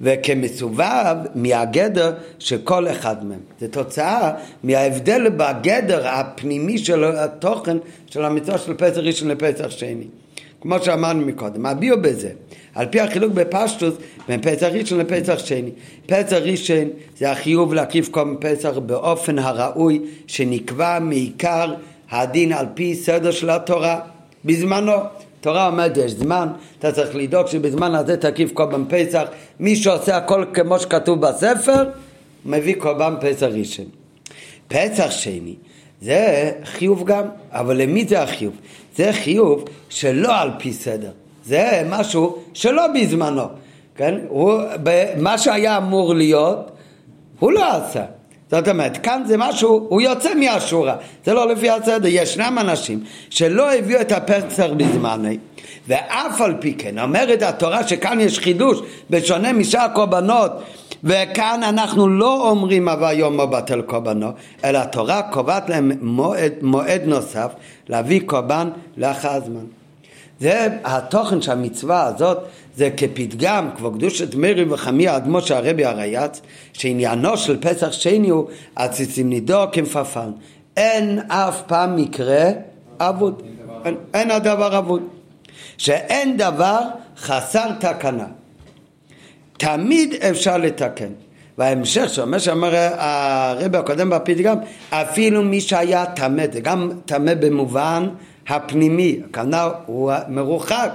[0.00, 3.40] וכמסובב מהגדר של כל אחד מהם.
[3.60, 10.06] זה תוצאה מההבדל בגדר הפנימי של התוכן של המצווה של פסח ראשון לפסח שני.
[10.60, 12.30] כמו שאמרנו מקודם, הביאו בזה,
[12.74, 13.94] על פי החילוק בפשטוס
[14.28, 15.70] בין פסח ראשון לפסח שני.
[16.06, 16.88] פסח ראשון
[17.18, 21.74] זה החיוב להקיף כל פסח באופן הראוי שנקבע מעיקר
[22.10, 24.00] הדין על פי סדר של התורה
[24.44, 24.92] בזמנו.
[25.40, 29.22] תורה אומרת יש זמן, אתה צריך לדאוג שבזמן הזה תקיף קורבן פסח,
[29.60, 31.84] מי שעושה הכל כמו שכתוב בספר,
[32.46, 33.84] מביא קורבן פסח ראשון.
[34.68, 35.54] פסח שני,
[36.02, 38.54] זה חיוב גם, אבל למי זה החיוב?
[38.96, 41.10] זה חיוב שלא על פי סדר,
[41.44, 43.44] זה משהו שלא בזמנו,
[43.94, 44.14] כן?
[44.28, 44.52] הוא,
[45.16, 46.70] מה שהיה אמור להיות,
[47.38, 48.04] הוא לא עשה.
[48.50, 53.74] זאת אומרת, כאן זה משהו, הוא יוצא מהשורה, זה לא לפי הסדר, ישנם אנשים שלא
[53.74, 55.38] הביאו את הפסח בזמני,
[55.88, 58.78] ואף על פי כן אומרת התורה שכאן יש חידוש
[59.10, 60.50] בשונה משאר הקורבנות
[61.04, 64.32] וכאן אנחנו לא אומרים אבל יום לא בטל קורבנו
[64.64, 67.52] אלא התורה קובעת להם מועד, מועד נוסף
[67.88, 69.64] להביא קורבן לאחר הזמן
[70.40, 72.38] זה התוכן של המצווה הזאת
[72.76, 76.40] זה כפתגם, כמו קדושת מרי וחמי האדמו של הרבי הרייץ,
[76.72, 80.30] שעניינו של פסח שני הוא הציצים נידו כמפפן.
[80.76, 82.44] אין אף פעם מקרה
[82.98, 83.42] אבוד.
[83.84, 85.02] אין, אין הדבר אבוד.
[85.78, 86.80] שאין דבר
[87.18, 88.26] חסר תקנה.
[89.58, 91.12] תמיד אפשר לתקן.
[91.58, 94.56] וההמשך שאומר שאומר הרבי הקודם בפתגם,
[94.90, 98.08] אפילו מי שהיה טמא, זה גם טמא במובן
[98.48, 100.90] הפנימי, הכוונה הוא מרוחק,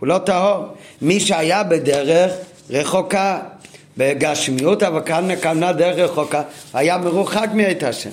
[0.00, 0.64] הוא לא טהור.
[1.02, 2.32] מי שהיה בדרך
[2.70, 3.38] רחוקה,
[3.96, 6.42] בגשמיות, אבל כאן הכוונה דרך רחוקה,
[6.74, 8.10] היה מרוחק מאת השם.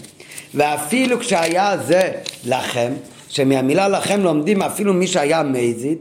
[0.53, 2.11] ואפילו כשהיה זה
[2.45, 2.93] לכם,
[3.29, 5.97] שמהמילה לכם לומדים אפילו מי שהיה מזיד,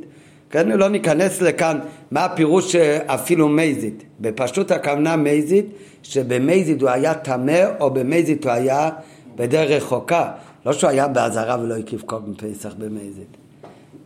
[0.50, 1.78] כן, לא ניכנס לכאן
[2.10, 4.02] מה הפירוש אפילו מזיד.
[4.20, 5.64] בפשטות הכוונה מזיד,
[6.02, 8.90] שבמזיד הוא היה טמא או במזיד הוא היה
[9.36, 10.30] בדרך רחוקה.
[10.66, 13.26] לא שהוא היה באזהרה ולא הקיף קודם פסח במזיד.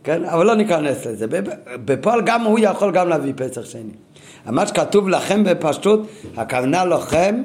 [0.03, 0.25] כן?
[0.25, 1.25] אבל לא ניכנס לזה.
[1.85, 3.91] בפועל גם הוא יכול גם להביא פסח שני.
[4.45, 7.43] מה שכתוב לכם בפשטות, הכוונה לכם,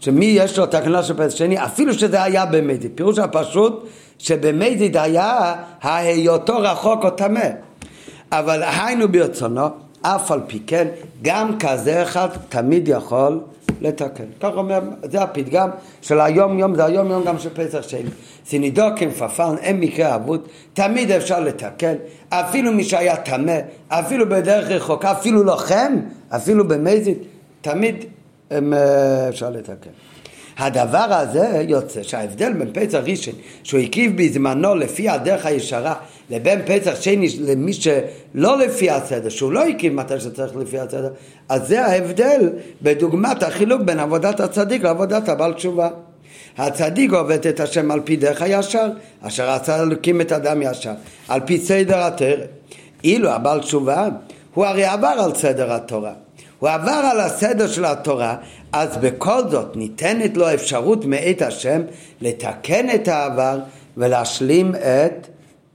[0.00, 2.92] שמי יש לו תקנה של פסח שני, אפילו שזה היה במזיד.
[2.94, 7.48] פירוש הפשוט שבמזיד היה ההיותו רחוק או טמא.
[8.32, 9.66] אבל היינו ברצונו,
[10.02, 10.88] אף על פי כן,
[11.22, 13.40] גם כזה אחד תמיד יכול
[13.80, 14.24] לתקן.
[14.40, 15.68] כך אומר, זה הפתגם
[16.02, 18.10] של היום יום, זה היום יום גם של פסח שני.
[18.46, 20.40] סינידו כמפפן, אין מקרה אבוד,
[20.74, 21.94] תמיד אפשר לתקן,
[22.28, 23.58] אפילו מי שהיה טמא,
[23.88, 25.92] אפילו בדרך רחוקה, אפילו לוחם,
[26.28, 27.18] אפילו במזיד,
[27.60, 28.04] תמיד
[28.52, 28.58] אה,
[29.28, 29.90] אפשר לתקן.
[30.58, 35.94] הדבר הזה יוצא שההבדל בין פסח ראשון שהוא הקיף בזמנו לפי הדרך הישרה
[36.32, 41.10] לבין פסח שני למי שלא לפי הסדר, שהוא לא הקיף מתי שצריך לפי הסדר,
[41.48, 42.50] אז זה ההבדל
[42.82, 45.88] בדוגמת החילוק בין עבודת הצדיק לעבודת הבעל תשובה.
[46.58, 48.86] הצדיק עובד את השם על פי דרך הישר,
[49.22, 50.92] אשר רצה להקים את אדם ישר,
[51.28, 52.44] על פי סדר התרא.
[53.04, 54.08] אילו הבעל תשובה,
[54.54, 56.12] הוא הרי עבר על סדר התורה.
[56.58, 58.36] הוא עבר על הסדר של התורה,
[58.72, 61.82] אז בכל זאת ניתנת לו אפשרות מאת השם
[62.20, 63.58] לתקן את העבר
[63.96, 65.26] ולהשלים את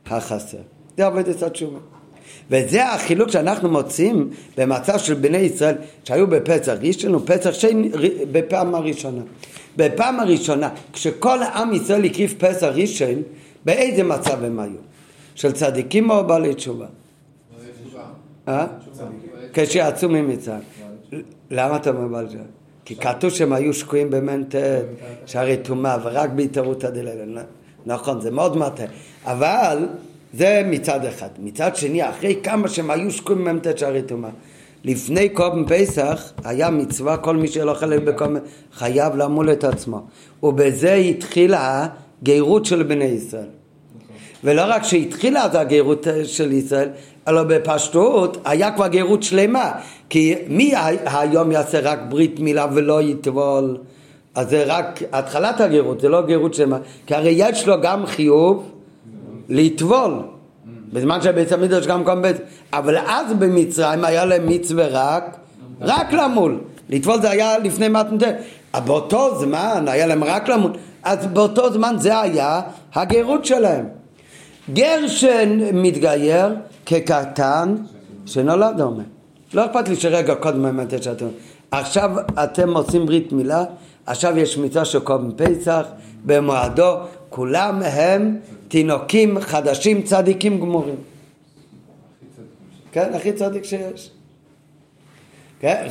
[0.10, 0.58] החסר.
[0.98, 1.80] זה עובד את התשובה.
[2.52, 7.90] וזה החילוק שאנחנו מוצאים במצב של בני ישראל שהיו בפסח ראשון ופסח שני
[8.32, 9.22] בפעם הראשונה.
[9.78, 13.22] בפעם הראשונה, כשכל עם ישראל הקריב פסח ראשון,
[13.66, 14.80] באיזה מצב הם היו?
[15.36, 16.86] של צדיקים או בעלי תשובה?
[18.48, 18.68] אה?
[19.54, 20.60] כשיצאו ממצרים.
[21.52, 22.44] למה אתה אומר בעלי תשובה?
[22.86, 24.56] כי כתוב שהם היו שקועים באמת
[25.26, 27.44] שערי טומאה ורק בהתערותא דלילה.
[27.88, 28.84] נכון, זה מאוד מטה.
[29.26, 29.88] אבל
[30.34, 31.30] זה מצד אחד.
[31.40, 34.30] מצד שני, אחרי כמה שהם היו שקועים במ"ט שערי טומאה.
[34.84, 38.36] לפני קום פסח היה מצווה כל מי שלא חלק בקום
[38.74, 40.02] חייב למול את עצמו
[40.44, 41.88] ובזה התחילה
[42.22, 43.48] הגרות של בני ישראל
[44.44, 46.90] ולא רק שהתחילה אז הגרות של ישראל
[47.28, 49.72] אלא בפשטות היה כבר גרות שלמה
[50.10, 50.74] כי מי
[51.06, 53.78] היום יעשה רק ברית מילה ולא יטבול
[54.38, 58.72] אז זה רק התחלת הגרות זה לא גרות שלמה כי הרי יש לו גם חיוב
[59.50, 60.14] לטבול.
[60.94, 62.36] בזמן שבית המקדש גם קום בית
[62.74, 65.38] אבל אז במצרים היה להם מצווה רק
[65.82, 66.60] רק למול.
[66.90, 68.32] לטבול זה היה לפני מתנתן
[68.86, 70.72] באותו זמן היה להם רק למול.
[71.04, 72.62] אז באותו זמן זה היה
[72.96, 73.86] הגרות שלהם.
[74.74, 77.76] גר שמתגייר כקטן
[78.26, 79.04] שנולד אומר.
[79.54, 81.28] לא אכפת לי שרגע קודם באמת יש אתם
[81.72, 82.12] עכשיו
[82.44, 83.64] אתם עושים ברית מילה
[84.08, 85.86] עכשיו יש מצווה של קודם פסח
[86.26, 86.96] במועדו
[87.30, 88.38] כולם הם
[88.68, 90.96] תינוקים חדשים צדיקים גמורים.
[92.92, 94.12] כן, הכי צדיק שיש.
[95.60, 95.88] כן,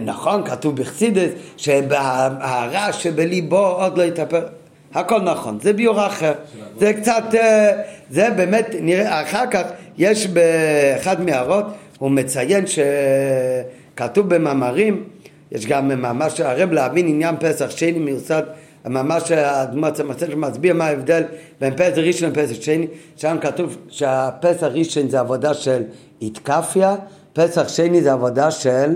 [0.00, 4.46] נכון, כתוב בחסידס שהרע שבליבו עוד לא יתאפר.
[4.94, 6.32] הכל נכון, זה ביור אחר.
[6.78, 9.62] זה קצת, אה, זה באמת, נראה, אחר כך
[9.98, 11.64] יש באחד מהערות,
[11.98, 15.04] הוא מציין שכתוב במאמרים,
[15.52, 18.42] יש גם מאמר של הרב להבין עניין פסח שני מיוסד
[18.84, 21.22] ממש הדמות המצב שמסביר מה ההבדל
[21.60, 22.86] בין פסח ראשון לפסח שני,
[23.16, 25.82] שם כתוב שהפסח ראשון זה עבודה של
[26.20, 26.96] איתקפיה,
[27.32, 28.92] פסח שני זה עבודה של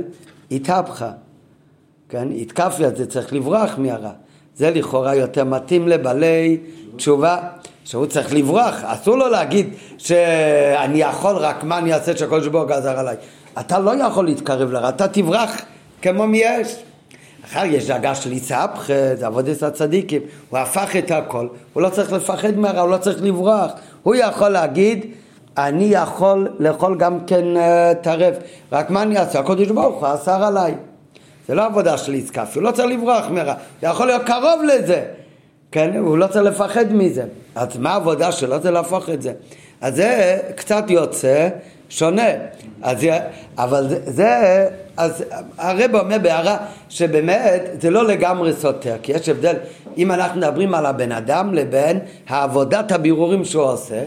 [0.50, 1.10] איתהפכה,
[2.08, 2.30] כן?
[2.30, 4.10] איתקפיה זה צריך לברוח מהרע,
[4.56, 6.58] זה לכאורה יותר מתאים לבעלי
[6.96, 7.38] תשובה,
[7.84, 12.76] שהוא צריך לברוח, אסור לו להגיד שאני יכול רק מה אני אעשה שהקדוש ברוך הוא
[12.76, 13.16] גזר עליי,
[13.60, 15.62] אתה לא יכול להתקרב לרע, אתה תברח
[16.04, 16.76] כמו מי יש
[17.44, 18.38] אחר יש דאגה של
[19.14, 23.22] זה עבודת הצדיקים, הוא הפך את הכל, הוא לא צריך לפחד מהרע, הוא לא צריך
[23.22, 23.70] לברוח,
[24.02, 25.06] הוא יכול להגיד,
[25.58, 28.36] אני יכול לאכול גם כן uh, טרף,
[28.72, 29.38] רק מה אני אעשה?
[29.38, 30.74] הקדוש ברוך הוא אסר עליי.
[31.48, 35.04] זה לא עבודה של איסקפי, הוא לא צריך לברוח מהרע, זה יכול להיות קרוב לזה,
[35.72, 35.96] כן?
[35.96, 37.24] הוא לא צריך לפחד מזה.
[37.54, 38.60] אז מה העבודה שלו?
[38.60, 39.32] זה להפוך את זה.
[39.80, 41.48] אז זה קצת יוצא
[41.96, 42.28] שונה.
[42.82, 43.06] אז,
[43.58, 45.24] אבל זה, אז
[45.58, 46.56] הרב אומר בהערה
[46.88, 49.54] שבאמת זה לא לגמרי סותר, כי יש הבדל
[49.96, 54.02] אם אנחנו מדברים על הבן אדם לבין העבודת הבירורים שהוא עושה,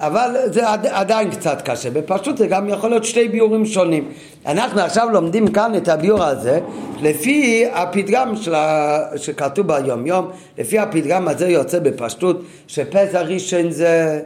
[0.00, 4.08] אבל זה עדיין קצת קשה, בפשוט זה גם יכול להיות שתי ביורים שונים.
[4.46, 6.60] אנחנו עכשיו לומדים כאן את הביור הזה
[7.02, 8.98] לפי הפתגם ה...
[9.16, 14.20] שכתוב ביום יום, לפי הפתגם הזה יוצא בפשטות שפסח ראשון זה,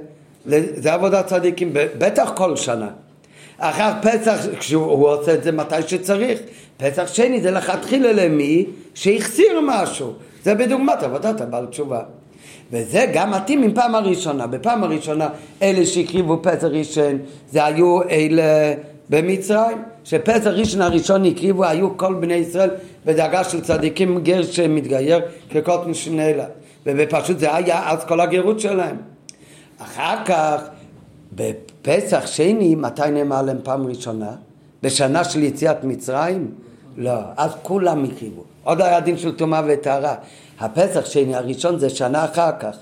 [0.76, 2.88] זה עבודת צדיקים, בטח כל שנה.
[3.58, 6.40] אחר פסח, כשהוא עושה את זה מתי שצריך.
[6.76, 10.12] פסח שני זה לכתחילה למי שהחסיר משהו.
[10.42, 12.02] זה בדוגמת עבודת הבעל תשובה.
[12.72, 14.46] וזה גם מתאים עם פעם הראשונה.
[14.46, 15.28] בפעם הראשונה
[15.62, 17.18] אלה שהקריבו פסח ראשון
[17.50, 18.74] זה היו אלה
[19.10, 19.78] במצרים.
[20.04, 22.70] שפסח ראשון הראשון הקריבו היו כל בני ישראל
[23.06, 25.20] בדאגה של צדיקים גר שמתגייר
[26.18, 26.44] אלה.
[26.86, 29.15] ופשוט זה היה אז כל הגירות שלהם.
[29.78, 30.62] אחר כך
[31.32, 34.30] בפסח שני, מתי נאמר להם פעם ראשונה?
[34.82, 36.50] בשנה של יציאת מצרים?
[36.96, 38.42] לא, אז כולם הקריבו.
[38.64, 40.14] עוד היה דין של טומאה וטהרה.
[40.60, 42.76] הפסח שני הראשון זה שנה אחר כך.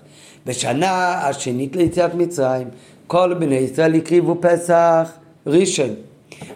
[0.47, 2.68] בשנה השנית ליציאת מצרים,
[3.07, 5.12] כל בני ישראל הקריבו פסח
[5.47, 5.90] ראשון.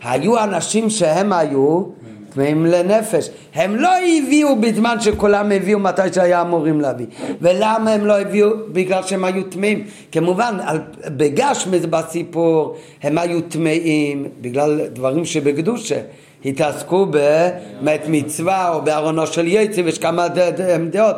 [0.03, 1.83] היו אנשים שהם היו
[2.31, 3.31] טמאים לנפש.
[3.55, 7.07] הם לא הביאו בזמן שכולם הביאו מתי שהיה אמורים להביא.
[7.41, 8.51] ולמה הם לא הביאו?
[8.73, 9.85] בגלל שהם היו טמאים.
[10.13, 10.59] כמובן,
[11.07, 16.01] בגשמי בסיפור הם היו טמאים בגלל דברים שבקדושה.
[16.45, 20.27] התעסקו במת מצווה או בארונו של יצי ויש כמה
[20.91, 21.17] דעות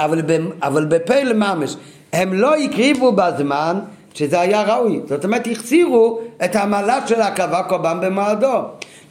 [0.00, 0.20] אבל,
[0.62, 1.76] אבל בפלא ממש
[2.12, 3.78] הם לא הקריבו בזמן
[4.14, 8.58] שזה היה ראוי זאת אומרת החסירו את המעלה של הקרבה קורבן במועדו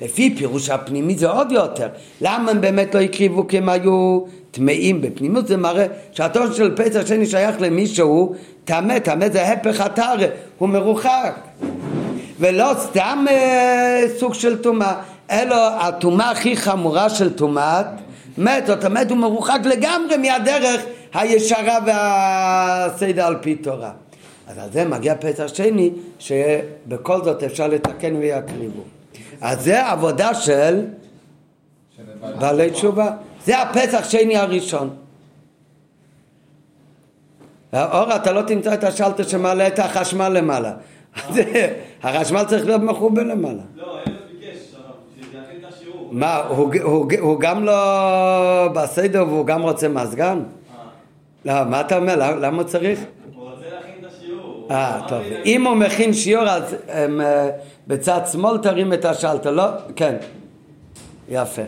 [0.02, 1.88] לפי פירוש הפנימי זה עוד יותר.
[2.22, 4.20] למה הם באמת לא הקריבו כי הם היו
[4.52, 5.48] טמאים בפנימות?
[5.48, 8.36] זה מראה שהתור של פסח שני שייך למישהו
[8.66, 10.28] טמא, טמא זה הפך הטרה,
[10.58, 11.36] הוא מרוחק.
[12.40, 14.94] ולא סתם אה, סוג של טומאה,
[15.32, 17.86] אלא הטומאה הכי חמורה של טומאת
[18.38, 20.82] מת, זאת אומרת הוא מרוחק לגמרי מהדרך
[21.14, 23.92] הישרה והסדר על פי תורה.
[24.48, 29.01] אז על זה מגיע פסח שני, שבכל זאת אפשר לתקן ויקריבו.
[29.42, 30.86] אז זה עבודה של
[32.40, 33.12] בעלי תשובה.
[33.46, 34.90] זה הפסח שני הראשון.
[37.74, 40.74] אור, אתה לא תמצא את השלטר שמעלה את החשמל למעלה.
[42.04, 43.62] החשמל צריך להיות מחובר למעלה.
[43.76, 44.58] לא, אין ביקש,
[45.20, 46.10] יכין את השיעור.
[46.12, 46.36] מה,
[47.20, 50.40] הוא, גם לא בסדר והוא גם רוצה מזגן?
[51.46, 52.16] לא, מה אתה אומר?
[52.40, 53.00] למה צריך?
[53.36, 54.61] הוא רוצה להכין את השיעור.
[54.72, 55.22] אה, טוב.
[55.46, 57.50] אם הוא מכין שיעור, אז אה,
[57.88, 59.64] בצד שמאל תרים את השלטר, לא?
[59.96, 60.16] כן.
[61.30, 61.62] יפה.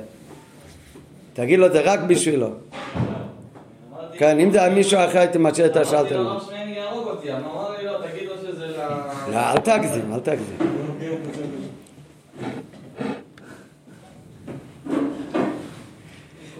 [1.33, 2.47] תגיד לו, זה רק בשבילו.
[4.13, 5.99] כן, אם זה היה מישהו אחר, הייתי משאיר את השלטר.
[5.99, 9.31] אמרתי לו, שמני יהרוג אותי, אמר לי, לא, תגיד לו שזה ל...
[9.31, 10.57] לא, אל תגזים, אל תגזים.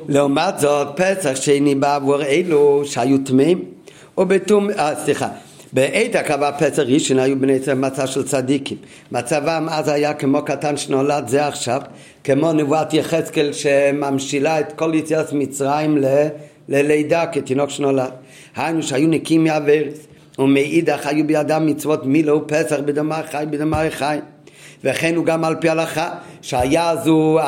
[0.08, 3.66] לעומת זאת, פסח שני בעבור אלו שהיו טמאים,
[4.18, 5.28] ובתום, אה, סליחה,
[5.74, 8.78] בעת הקרבה פסח ראשון היו בני ישראל מצב של צדיקים.
[9.12, 11.82] מצבם אז היה כמו קטן שנולד זה עכשיו,
[12.24, 16.06] כמו נבואת יחזקאל שממשילה את כל יציאת מצרים ל...
[16.70, 18.12] ללידה כתינוק שנולד.
[18.56, 19.98] היינו שהיו נקיים מהווירס,
[20.40, 24.18] ומאידך היו בידם מצוות מילו פסח בדמה חי בדמה חי.
[24.84, 26.10] וכן הוא גם על פי הלכה,
[26.42, 27.40] שהיה זו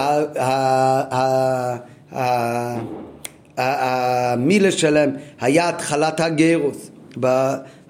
[3.57, 5.11] המילה שלהם
[5.41, 6.91] היה התחלת הגרוס.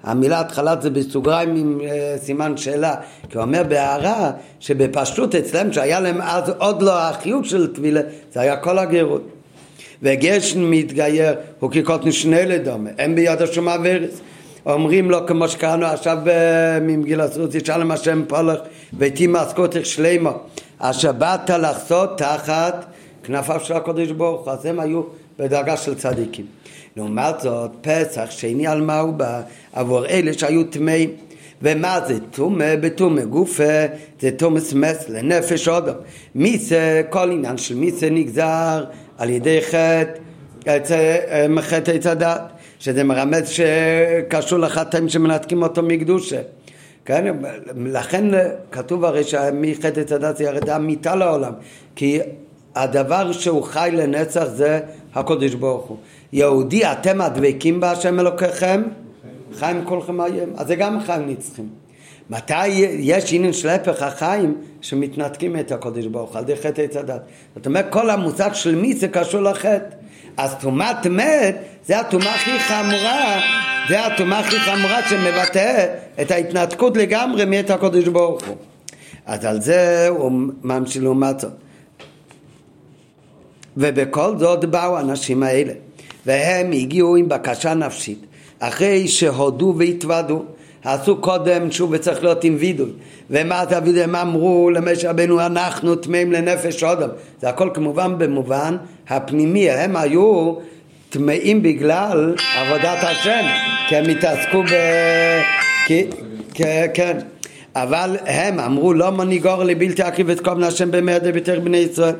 [0.06, 2.94] המילה התחלת זה בסוגריים עם אה, סימן שאלה,
[3.30, 4.30] כי הוא אומר בהערה
[4.60, 8.00] שבפשטות אצלם שהיה להם אז עוד לא החיוב של טבילה,
[8.32, 9.22] זה היה כל הגרות.
[10.02, 14.20] וגשן מתגייר הוא כקוטן שני לדומה, הם ביד השום אבירס.
[14.66, 16.18] אומרים לו כמו שקראנו עכשיו
[16.80, 18.58] ממגילת רות ישלם השם פולך
[18.98, 20.32] ותימא סקוטך שלימה
[20.78, 22.86] אשר באת לחסות תחת
[23.26, 25.02] כנפיו של הקודש ברוך הוא אז הם היו
[25.38, 26.46] בדרגה של צדיקים.
[26.96, 29.40] לעומת זאת פסח שני על מה הוא בא?
[29.72, 31.10] עבור אלה שהיו טמאים
[31.62, 32.18] ומה זה?
[32.30, 33.86] טומא בטומא גופה
[34.20, 35.92] זה תומס מס לנפש אודו
[36.34, 38.84] מיסה כל עניין של מיסה נגזר
[39.18, 40.20] על ידי חטא
[41.60, 42.42] חטא עץ הדת
[42.78, 46.40] שזה מרמז שקשור לחטאים שמנתקים אותו מקדושה.
[47.04, 47.36] כן?
[47.76, 48.24] לכן
[48.70, 51.52] כתוב הרי שמחטא עץ הדת זה ירדה מיתה לעולם
[51.96, 52.20] כי
[52.76, 54.80] הדבר שהוא חי לנצח זה
[55.14, 55.96] הקודש ברוך הוא.
[56.32, 58.82] יהודי אתם הדבקים בהשם אלוקיכם?
[59.54, 61.68] חיים כולכם היום אז זה גם חיים נצחים.
[62.30, 62.66] מתי
[62.98, 66.38] יש עניין של הפך החיים שמתנתקים את הקודש ברוך הוא?
[66.38, 67.20] על ידי חטא עץ הדת.
[67.56, 69.96] זאת אומרת כל המושג של מי זה קשור לחטא?
[70.36, 71.56] אז טומאת מת
[71.86, 73.40] זה הטומאה הכי חמורה
[73.88, 75.86] זה הטומאה הכי חמורה שמבטא
[76.20, 78.56] את ההתנתקות לגמרי מאת הקודש ברוך הוא.
[79.26, 81.52] אז על זה הוא ממשיך לעומת זאת
[83.76, 85.72] ובכל זאת באו האנשים האלה
[86.26, 88.18] והם הגיעו עם בקשה נפשית.
[88.58, 90.42] אחרי שהודו והתוודו
[90.84, 92.90] עשו קודם שוב וצריך להיות עם וידוי.
[93.30, 97.08] ומה דוד הם אמרו למשה רבנו אנחנו טמאים לנפש אודם.
[97.40, 98.76] זה הכל כמובן במובן
[99.08, 99.70] הפנימי.
[99.70, 100.54] הם היו
[101.10, 103.44] טמאים בגלל עבודת השם
[103.88, 104.70] כי הם התעסקו ב...
[105.86, 106.06] כי...
[106.94, 107.18] כן.
[107.74, 112.14] אבל הם אמרו לא מניגור לבלתי אקריב את קום השם במרד ביתר בני ישראל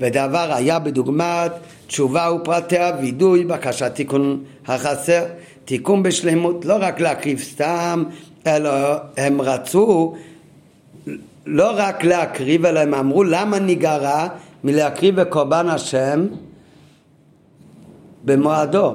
[0.00, 1.52] ודבר היה בדוגמת
[1.86, 5.24] תשובה ופרטיה וידוי בקשת תיקון החסר
[5.64, 8.04] תיקון בשלמות לא רק להקריב סתם
[8.46, 8.70] אלא
[9.16, 10.14] הם רצו
[11.46, 14.26] לא רק להקריב אלא הם אמרו למה ניגרע
[14.64, 16.26] מלהקריב בקורבן השם
[18.24, 18.94] במועדו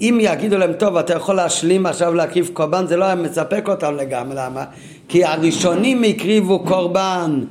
[0.00, 3.96] אם יגידו להם טוב אתה יכול להשלים עכשיו להקריב קורבן זה לא היה מספק אותם
[3.96, 4.64] לגמרי למה?
[5.08, 7.44] כי הראשונים הקריבו קורבן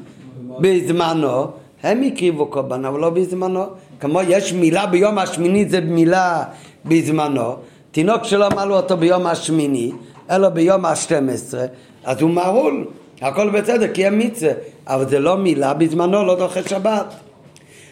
[0.59, 1.47] בזמנו
[1.83, 3.65] הם הקריבו קורבן אבל לא בזמנו.
[3.99, 6.43] כמו יש מילה ביום השמיני זה מילה
[6.85, 7.55] בזמנו.
[7.91, 9.91] תינוק שלא מלו אותו ביום השמיני
[10.31, 11.65] אלא ביום השתים עשרה
[12.03, 12.85] אז הוא מהול.
[13.21, 14.51] הכל בסדר כי הם מצווה
[14.87, 17.13] אבל זה לא מילה בזמנו לא דוחה שבת.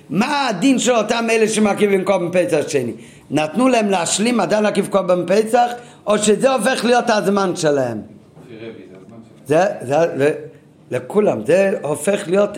[0.10, 2.94] מה הדין של אותם אלה שמקיבים קורבן פסח שני?
[3.32, 5.72] נתנו להם להשלים עדיין להקיב קורבן פסח
[6.08, 8.02] או שזה הופך להיות הזמן שלהם?
[9.46, 10.34] זה, זה, זה,
[10.92, 12.58] לכולם, זה הופך להיות,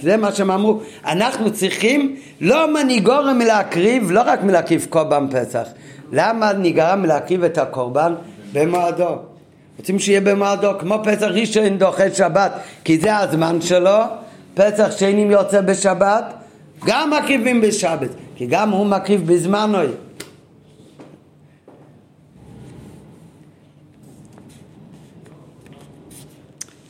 [0.00, 5.68] זה מה שהם אמרו, אנחנו צריכים לא מנהיגורם מלהקריב, לא רק מלהקריב קורבן פסח,
[6.12, 8.14] למה נגרם מלהקריב את הקורבן
[8.52, 9.16] במועדו?
[9.78, 12.52] רוצים שיהיה במועדו, כמו פסח ראשון דוחה שבת,
[12.84, 13.98] כי זה הזמן שלו,
[14.54, 16.34] פסח שני יוצא בשבת,
[16.86, 19.78] גם מקריבים בשבת, כי גם הוא מקריב בזמנו.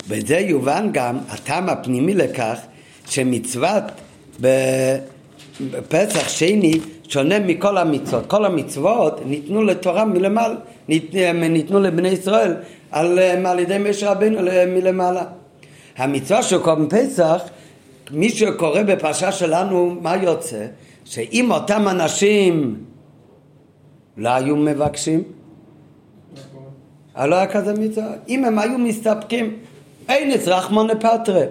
[0.08, 2.58] וזה יובן גם הטעם הפנימי לכך
[3.06, 3.84] שמצוות
[5.60, 8.26] בפסח שני שונה מכל המצוות.
[8.26, 10.54] כל המצוות ניתנו לתורה מלמעלה,
[10.88, 12.54] ניתנו לבני ישראל
[12.90, 14.38] על, על ידי משה רבינו
[14.68, 15.24] מלמעלה.
[15.96, 17.42] המצווה של קורבן פסח,
[18.10, 20.66] מי שקורא בפרשה שלנו, מה יוצא?
[21.04, 22.76] שאם אותם אנשים
[24.16, 25.22] לא היו מבקשים,
[27.24, 28.12] לא היה כזה מצווה.
[28.28, 29.56] אם הם היו מסתפקים,
[30.08, 31.42] אין אצרח מונה פטרה,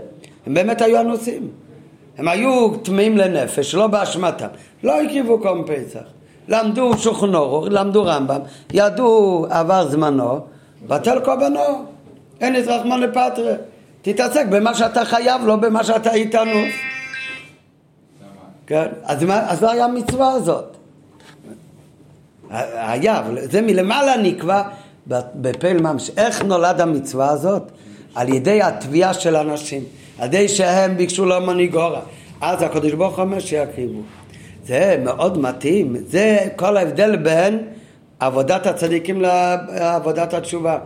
[0.46, 1.50] הם באמת היו אנוסים.
[2.18, 4.48] הם היו טמאים לנפש, לא באשמתם.
[4.84, 6.04] לא הקריבו קום פסח.
[6.48, 8.40] למדו שולחן אורוך, למדו רמב"ם,
[8.74, 10.40] ידעו עבר זמנו,
[10.88, 11.86] בטל קורבנו.
[12.42, 13.54] אין את רחמן לפטרה.
[14.02, 16.60] תתעסק במה שאתה חייב, לא במה שאתה איתנו.
[18.68, 20.78] כן, אז מה, אז לא היה המצווה הזאת.
[22.50, 24.62] היה, זה מלמעלה נקבע
[25.36, 26.12] בפעיל ממש.
[26.18, 27.64] איך נולד המצווה הזאת?
[28.18, 29.84] על ידי התביעה של אנשים,
[30.20, 32.00] על ידי שהם ביקשו לו מנהיגורה.
[32.42, 34.00] אז הקדוש ברוך הוא אומר שיקריבו.
[34.66, 37.60] זה מאוד מתאים, זה כל ההבדל בין
[38.20, 40.78] עבודת הצדיקים לעבודת התשובה.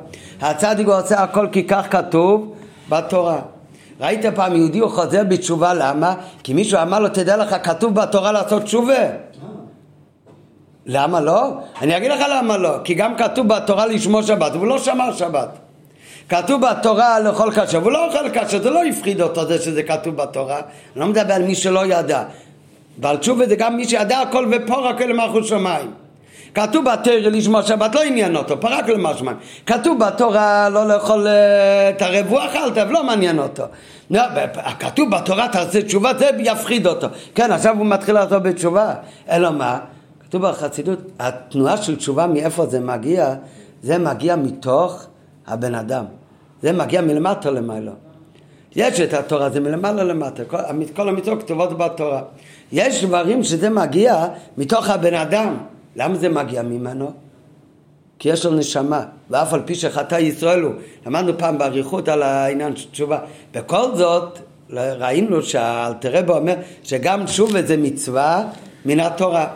[0.42, 2.54] הצדיק עושה הכל כי כך כתוב
[2.90, 3.40] בתורה.
[4.02, 6.16] ראית פעם יהודי הוא חוזר בתשובה, למה?
[6.44, 9.04] כי מישהו אמר לו, תדע לך, כתוב בתורה לעשות תשובה.
[10.86, 11.52] למה לא?
[11.82, 12.78] אני אגיד לך למה לא.
[12.84, 15.50] כי גם כתוב בתורה לשמור שבת, והוא לא שמר שבת.
[16.32, 20.16] כתוב בתורה לאכול כשר, והוא לא אוכל כשר, זה לא הפחיד אותו זה שזה כתוב
[20.16, 20.56] בתורה.
[20.58, 20.64] אני
[20.96, 22.24] לא מדבר על מי שלא ידע.
[22.98, 25.92] בעל תשובה זה גם מי שידע הכל ופורק למלכות שמיים.
[26.54, 29.38] כתוב בתורה לשמור שבת לא עניין אותו, פרק למלכות שמיים.
[29.66, 33.64] כתוב בתורה לא לאכול אה, את הרבוע אכלת, ולא מעניין אותו.
[34.12, 34.22] לא,
[34.80, 37.08] כתוב בתורה תעשה תשובה, זה יפחיד אותו.
[37.36, 38.94] כן, עכשיו הוא מתחיל לעשות בתשובה.
[39.30, 39.80] אלא מה?
[40.24, 43.34] כתוב בחסידות, התנועה של תשובה, מאיפה זה מגיע?
[43.84, 45.06] זה מגיע מתוך
[45.48, 46.06] הבן אדם.
[46.62, 47.92] זה מגיע מלמטה למעלה.
[48.76, 50.58] יש את התורה, זה מלמעלה למטה, כל,
[50.96, 52.22] כל המצוות כתובות בתורה.
[52.72, 54.26] יש דברים שזה מגיע
[54.58, 55.58] מתוך הבן אדם.
[55.96, 57.12] למה זה מגיע ממנו?
[58.20, 60.74] כי יש לו נשמה, ואף על פי שחטא ישראל הוא.
[61.06, 63.20] למדנו פעם באריכות על העניין של תשובה.
[63.54, 64.40] בכל זאת,
[64.74, 68.44] ראינו שהאלתרבו אומר שגם תשובה זה מצווה
[68.86, 69.48] מן התורה.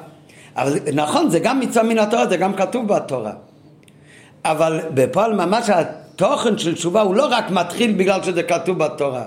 [0.56, 3.32] אבל נכון, זה גם מצווה מן התורה, זה גם כתוב בתורה.
[4.46, 5.70] אבל בפועל ממש
[6.16, 9.24] התוכן של תשובה הוא לא רק מתחיל בגלל שזה כתוב בתורה.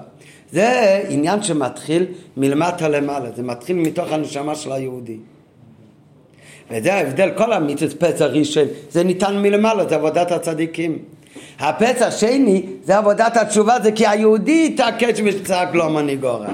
[0.52, 5.16] זה עניין שמתחיל מלמטה למעלה, זה מתחיל מתוך הנשמה של היהודי.
[6.70, 10.98] וזה ההבדל, כל המיתוס פצע ראשון, זה ניתן מלמעלה, זה עבודת הצדיקים.
[11.58, 16.48] הפצע שני, זה עבודת התשובה, זה כי היהודי התעקש וצעק לו מנהיגורה.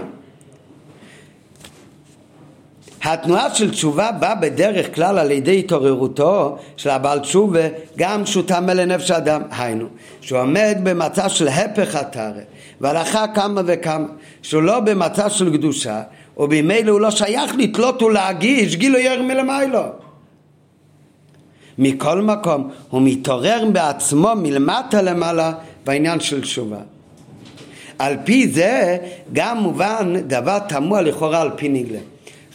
[3.04, 7.60] התנועה של תשובה באה בדרך כלל על ידי התעוררותו של הבעל תשובה
[7.96, 9.86] גם שהוא טמא לנפש אדם, היינו,
[10.20, 12.30] שהוא עומד במצב של הפך התרא
[12.80, 14.06] והלכה כמה וכמה,
[14.42, 16.02] שהוא לא במצב של קדושה
[16.36, 19.82] ובמילא הוא לא שייך לתלות ולהגיש גילו ירא מלמיילו.
[21.78, 25.52] מכל מקום הוא מתעורר בעצמו מלמטה למעלה
[25.84, 26.78] בעניין של תשובה.
[27.98, 28.98] על פי זה
[29.32, 31.98] גם מובן דבר תמוה לכאורה על פי נגלה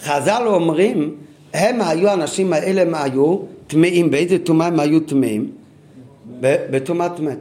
[0.04, 1.16] חז"ל אומרים,
[1.54, 3.38] הם היו, האנשים האלה הם היו
[3.68, 5.52] טמאים, באיזה טומאה הם היו טמאים?
[6.42, 7.38] בטומאת מת.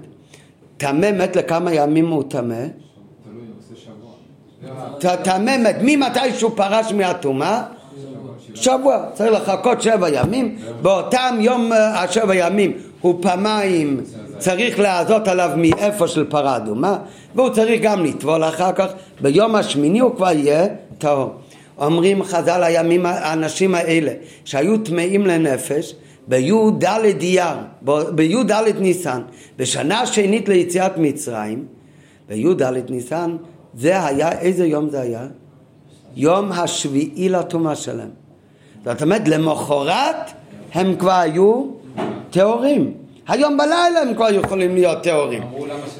[0.76, 2.64] טמא מת לכמה ימים הוא טמא?
[4.98, 7.62] טמא מת, ממתי שהוא פרש מהטומאה?
[8.54, 14.00] שבוע, צריך לחכות שבע ימים, באותם יום אה, השבע ימים הוא פעמיים
[14.38, 16.98] צריך לעזות עליו מאיפה של פרה אדומה
[17.34, 18.86] והוא צריך גם לטבול אחר כך,
[19.20, 20.66] ביום השמיני הוא כבר יהיה
[20.98, 21.34] טהור.
[21.78, 24.12] אומרים חז"ל הימים האנשים האלה
[24.44, 25.94] שהיו טמאים לנפש
[26.28, 26.84] בי"ד
[27.20, 27.56] אייר,
[28.14, 29.22] בי"ד ניסן,
[29.56, 31.64] בשנה השנית ליציאת מצרים,
[32.28, 33.36] בי"ד ניסן,
[33.74, 35.26] זה היה, איזה יום זה היה?
[36.16, 38.10] יום השביעי לטומאה שלהם.
[38.84, 40.16] זאת אומרת, למחרת
[40.74, 41.64] הם כבר היו
[42.30, 42.94] טהורים.
[43.28, 45.42] היום בלילה הם כבר יכולים להיות טהורים.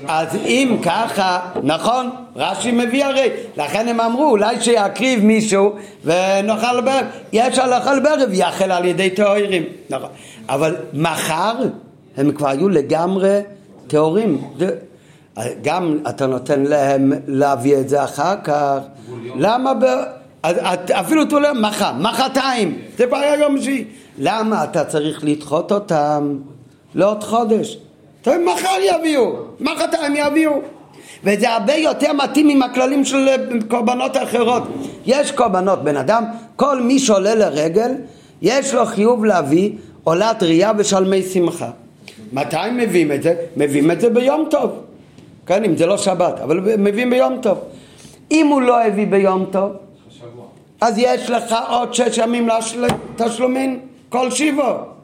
[0.09, 5.73] אז אם ככה, נכון, רש"י מביא הרי, לכן הם אמרו אולי שיקריב מישהו
[6.05, 10.09] ונאכל בערב, יש הלכה בערב, יאכל על ידי טהורים, נכון.
[10.49, 11.55] אבל מחר
[12.17, 13.41] הם כבר היו לגמרי
[13.87, 14.45] טהורים.
[15.63, 18.79] גם אתה נותן להם להביא את זה אחר כך,
[19.37, 19.85] למה ב...
[20.93, 23.85] אפילו תולה מחר, מחרתיים, זה כבר היה יום שני,
[24.19, 26.37] למה אתה צריך לדחות אותם?
[26.95, 27.79] לעוד חודש.
[28.27, 30.53] מחר יביאו, מחרתיים יביאו.
[31.25, 33.29] וזה הרבה יותר מתאים עם הכללים של
[33.69, 34.63] קורבנות אחרות.
[35.07, 36.25] יש קורבנות, בן אדם,
[36.57, 37.91] כל מי שעולה לרגל,
[38.43, 39.71] יש לו חיוב להביא
[40.05, 41.71] עולת ראייה ושלמי שמחה.
[42.33, 43.35] מתי מביאים את זה?
[43.57, 44.71] מביאים את זה ביום טוב.
[45.47, 47.59] כן, אם זה לא שבת, אבל מביאים ביום טוב.
[48.31, 49.73] אם הוא לא הביא ביום טוב,
[50.81, 52.49] אז יש לך עוד שש ימים
[53.19, 54.98] לתשלומים כל שיבו.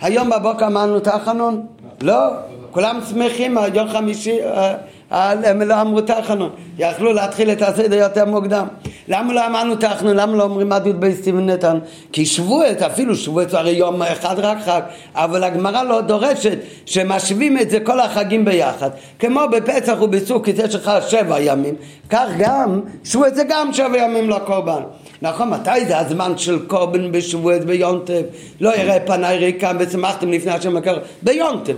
[0.00, 1.66] היום בבוקר אמרנו תחנון?
[2.00, 2.30] לא,
[2.70, 4.74] כולם שמחים, יום חמישי, אה,
[5.10, 8.66] הם לא אמרו תחנון, יכלו להתחיל את הסדר יותר מוקדם.
[9.08, 10.16] למה לא אמרנו תחנון?
[10.16, 11.78] למה לא אומרים עדות בסטיבן נתן?
[12.12, 14.80] כי שבועט, אפילו שבועט הרי יום אחד רק חג,
[15.14, 18.90] אבל הגמרא לא דורשת שמשווים את זה כל החגים ביחד.
[19.18, 21.74] כמו בפסח ובסוכית יש לך שבע ימים,
[22.10, 24.82] כך גם שבועט זה גם שבע ימים לקורבן.
[25.22, 28.22] נכון, מתי זה הזמן של קורבן בשבועט ביונטב?
[28.60, 30.98] לא יראה פניי ריקם ושמחתם לפני השם הקרוב.
[31.22, 31.74] ביונטב,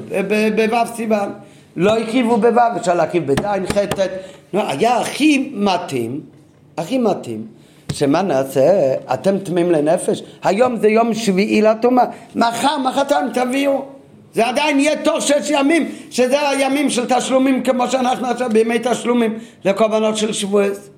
[0.70, 1.32] בו' סיוון.
[1.76, 3.78] לא הקריבו בו', אפשר להקריב בזין, ח',
[4.55, 6.20] לא, היה הכי מתאים,
[6.78, 7.47] הכי מתאים,
[7.93, 8.95] שמה נעשה?
[9.14, 10.22] אתם טמאים לנפש?
[10.43, 12.05] היום זה יום שביעי לטומאה,
[12.36, 13.84] מחר, מחרתיים תביאו.
[14.34, 19.39] זה עדיין יהיה תוך שש ימים, שזה הימים של תשלומים כמו שאנחנו עכשיו בימי תשלומים
[19.64, 20.91] לקורבנות של שבועס.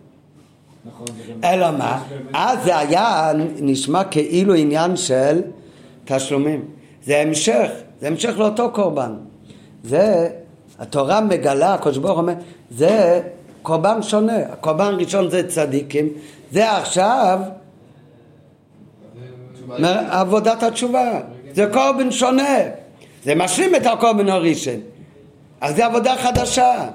[1.45, 2.03] אלא מה?
[2.33, 5.43] אז זה היה נשמע כאילו עניין של
[6.05, 6.65] תשלומים.
[7.05, 7.71] זה המשך,
[8.01, 9.15] זה המשך לאותו קורבן.
[9.85, 10.29] זה
[10.79, 12.33] התורה מגלה, הקדוש ברוך אומר,
[12.71, 13.21] זה
[13.63, 16.09] קורבן שונה, הקורבן ראשון זה צדיקים,
[16.53, 17.41] זה עכשיו
[20.09, 21.21] עבודת התשובה,
[21.53, 22.59] זה קורבן שונה,
[23.25, 24.81] זה משלים את הקורבן הראשון,
[25.61, 26.89] אז זה עבודה חדשה.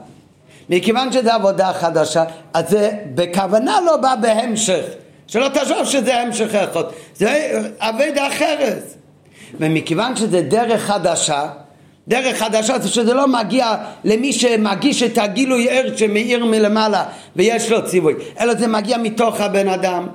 [0.70, 4.86] מכיוון שזה עבודה חדשה, אז זה בכוונה לא בא בהמשך,
[5.28, 6.84] שלא תחשוב שזה המשך אחד,
[7.16, 8.84] זה עבודה אחרת.
[9.60, 11.48] ומכיוון שזה דרך חדשה,
[12.08, 17.06] דרך חדשה זה שזה לא מגיע למי שמגיש את הגילוי ער שמאיר מלמעלה
[17.36, 20.08] ויש לו ציווי, אלא זה מגיע מתוך הבן אדם.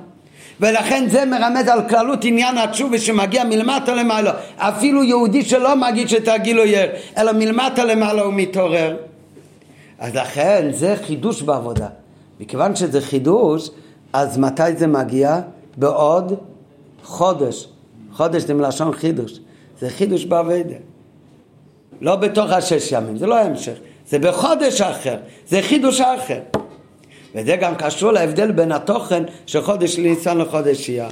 [0.59, 4.31] ולכן זה מרמז על כללות עניין התשובה שמגיע מלמטה למעלה.
[4.57, 6.87] אפילו יהודי שלא מגיש את הגילוי ער,
[7.17, 8.95] אלא מלמטה למעלה הוא מתעורר.
[10.01, 11.87] אז לכן זה חידוש בעבודה.
[12.39, 13.69] מכיוון שזה חידוש,
[14.13, 15.39] אז מתי זה מגיע?
[15.77, 16.33] בעוד
[17.03, 17.67] חודש.
[18.13, 19.39] חודש זה מלשון חידוש.
[19.79, 20.75] זה חידוש בעבודה.
[22.01, 23.73] לא בתוך השש ימים, זה לא המשך,
[24.07, 26.39] זה בחודש אחר, זה חידוש אחר.
[27.35, 31.05] וזה גם קשור להבדל בין התוכן של חודש ניסן לחודש אייר.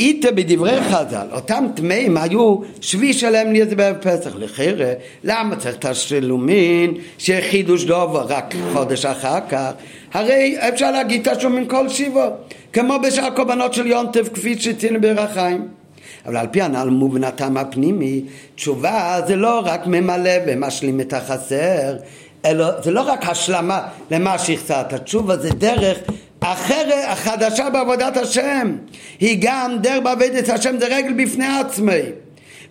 [0.00, 4.32] איתה בדברי חז"ל, אותם טמאים היו שבי שלהם לי בערב פסח.
[4.38, 4.92] לחרא,
[5.24, 9.70] למה צריך תשלומין שחידוש דובר רק חודש אחר כך?
[10.12, 12.26] הרי אפשר להגיד תשלומין כל שיבו,
[12.72, 15.68] כמו בשאר קורבנות של יונטב כפי שציינו ברחיים.
[16.26, 18.22] אבל על פי הנ"ל מובן הטעם הפנימי,
[18.54, 21.96] תשובה זה לא רק ממלא ומשלים את החסר,
[22.44, 23.80] אלא זה לא רק השלמה
[24.10, 25.98] למה שהחסרת, התשובה זה דרך
[26.52, 28.76] אחרת, החדשה בעבודת השם,
[29.20, 32.00] היא גם דרך בעבודת השם זה רגל בפני עצמי,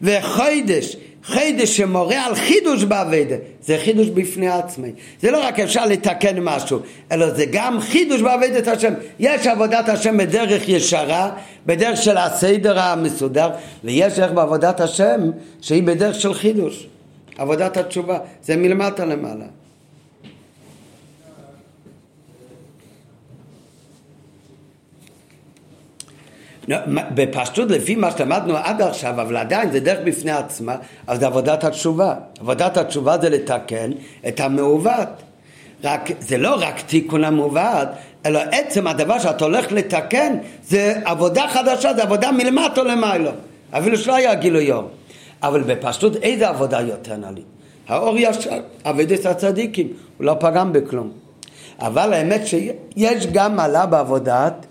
[0.02, 4.92] וחוידש חידש שמורה על חידוש באביידה, זה חידוש בפני עצמי.
[5.22, 6.80] זה לא רק אפשר לתקן משהו,
[7.12, 8.94] אלא זה גם חידוש באביידת השם.
[9.20, 11.32] יש עבודת השם בדרך ישרה,
[11.66, 13.50] בדרך של הסדר המסודר,
[13.84, 15.22] ויש דרך בעבודת השם
[15.62, 16.88] שהיא בדרך של חידוש.
[17.38, 19.46] עבודת התשובה, זה מלמטה למעלה.
[26.90, 30.76] בפשטות לפי מה שלמדנו עד עכשיו, אבל עדיין זה דרך בפני עצמה,
[31.08, 32.14] אז זה עבודת התשובה.
[32.40, 33.92] עבודת התשובה זה לתקן
[34.28, 35.08] את המעוות.
[35.84, 37.88] רק, זה לא רק תיקון המעוות,
[38.26, 40.38] אלא עצם הדבר שאת הולך לתקן
[40.68, 43.32] זה עבודה חדשה, זה עבודה מלמטה למעלה.
[43.72, 44.90] אפילו שלא היה גילוי אור.
[45.44, 47.46] אבל בפשטות איזה עבודה יותר נעלית?
[47.88, 49.88] האור ישר, עבודת הצדיקים,
[50.18, 51.12] הוא לא פגם בכלום.
[51.80, 54.66] אבל האמת שיש גם מעלה בעבודת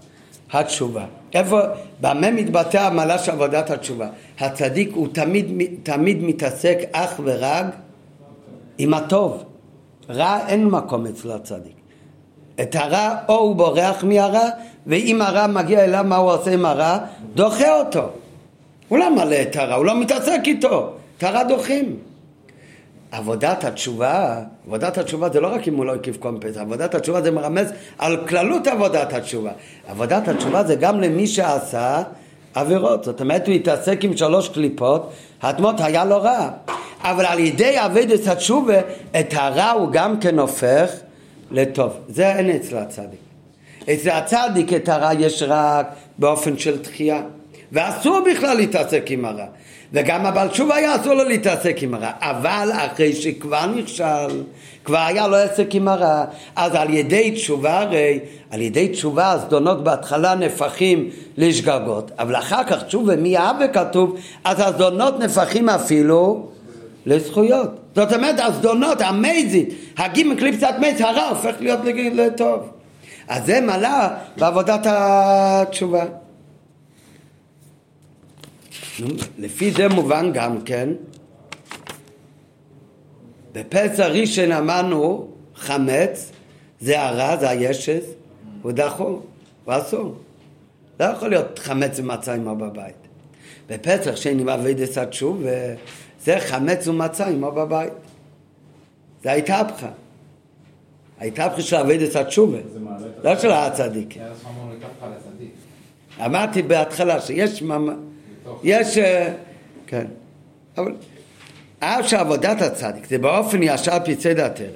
[0.52, 1.04] התשובה.
[1.34, 1.60] איפה,
[2.00, 4.06] במה מתבטא המעלה של עבודת התשובה?
[4.40, 5.46] הצדיק הוא תמיד,
[5.82, 7.66] תמיד מתעסק אך ורק
[8.78, 9.44] עם הטוב.
[10.10, 11.72] רע אין מקום אצל הצדיק.
[12.60, 14.48] את הרע או הוא בורח מהרע,
[14.86, 16.98] ואם הרע מגיע אליו, מה הוא עושה עם הרע?
[17.34, 18.08] דוחה אותו.
[18.88, 20.92] הוא לא מלא את הרע, הוא לא מתעסק איתו.
[21.18, 21.96] את הרע דוחים.
[23.12, 27.30] עבודת התשובה, עבודת התשובה זה לא רק אם הוא לא הקיף קומפס, עבודת התשובה זה
[27.30, 29.50] מרמז על כללות עבודת התשובה.
[29.88, 32.02] עבודת התשובה זה גם למי שעשה
[32.54, 36.50] עבירות, זאת אומרת הוא התעסק עם שלוש קליפות, התמות היה לו רע,
[37.02, 38.80] אבל על ידי עבודת התשובה
[39.20, 40.90] את הרע הוא גם כן הופך
[41.50, 43.20] לטוב, זה אין אצל הצדיק.
[43.82, 45.86] אצל הצדיק את הרע יש רק
[46.18, 47.22] באופן של תחייה,
[47.72, 49.46] ואסור בכלל להתעסק עם הרע.
[49.92, 54.42] וגם הבעל תשובה היה אסור לו להתעסק עם הרע, אבל אחרי שכבר נכשל,
[54.84, 56.24] כבר היה לו עסק עם הרע,
[56.56, 58.20] אז על ידי תשובה הרי,
[58.50, 64.60] על ידי תשובה הזדונות בהתחלה נפחים לשגגות, אבל אחר כך תשובה מי אהבה כתוב, אז
[64.60, 66.48] הזדונות נפחים אפילו
[67.06, 67.70] לזכויות.
[67.96, 71.80] זאת אומרת הזדונות, המייזית, הגימל קליפסת מייז, הרע הופך להיות
[72.14, 72.60] לטוב.
[73.28, 76.04] אז זה מעלה בעבודת התשובה.
[79.38, 80.88] לפי זה מובן גם כן,
[83.52, 86.32] בפסח ראשון אמרנו חמץ,
[86.80, 88.04] זה הרע, זה הישס,
[88.62, 89.22] הוא דחור,
[89.64, 90.14] הוא אסור.
[91.00, 92.94] לא יכול להיות חמץ ומצה עמו בבית.
[93.68, 94.44] בפסח שני
[95.02, 95.42] את שוב,
[96.24, 97.92] זה חמץ ומצה עמו בבית.
[99.22, 99.90] זה הייתה פחה.
[101.18, 101.76] הייתה פחה של
[102.10, 102.58] את התשובה,
[103.24, 104.16] לא של הצדיק.
[106.24, 107.94] אמרתי בהתחלה שיש ממש...
[108.62, 108.98] יש...
[108.98, 109.28] אה,
[109.86, 110.04] כן.
[110.78, 110.92] אבל
[111.78, 114.66] אף שעבודת הצדיק זה באופן ישר פצעי דתרא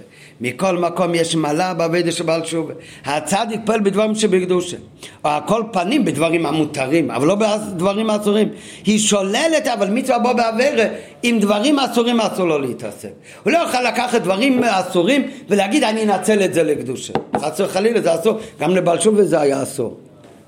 [0.40, 2.74] מכל מקום יש מעלה בעבודה של בעל תשובה.
[3.04, 4.76] הצדיק פועל בדברים שבקדושה.
[5.24, 8.48] או הכל פנים בדברים המותרים, אבל לא בדברים אסורים.
[8.84, 10.84] היא שוללת אבל מצווה בו בעבירה,
[11.22, 13.10] עם דברים אסורים אסור לו להתעסק.
[13.42, 17.12] הוא לא יכול לקחת דברים אסורים ולהגיד אני אנצל את זה לקדושה.
[17.36, 19.96] חס וחלילה זה אסור, גם לבעל תשובה זה היה אסור.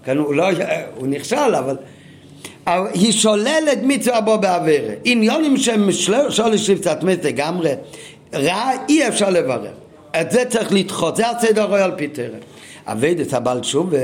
[0.04, 0.44] כן, הוא, לא,
[0.96, 1.76] הוא נכשל אבל...
[2.94, 4.94] היא שוללת מצווה בו בעבירה.
[5.04, 5.92] עניונים שהם
[6.30, 7.72] שולש לפצת לגמרי,
[8.34, 9.72] רע אי אפשר לברר.
[10.20, 12.38] את זה צריך לדחות, זה הסדר רואה על פי תרם.
[12.86, 13.98] אבד הבעל תשובה,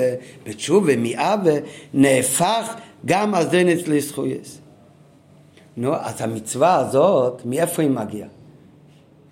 [0.47, 1.53] בתשובה מאבה,
[1.95, 2.75] נהפך
[3.07, 4.59] גם הזנס לזכויס.
[5.77, 8.29] נו, אז המצווה הזאת, מאיפה היא מגיעה?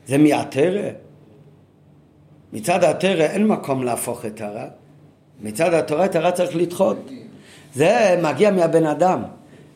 [0.06, 0.90] זה מהתרא?
[2.52, 4.66] מצד התרא אין מקום להפוך את הרע.
[5.40, 7.10] מצד התורה את הרע צריך לדחות.
[7.74, 9.22] זה מגיע מהבן אדם.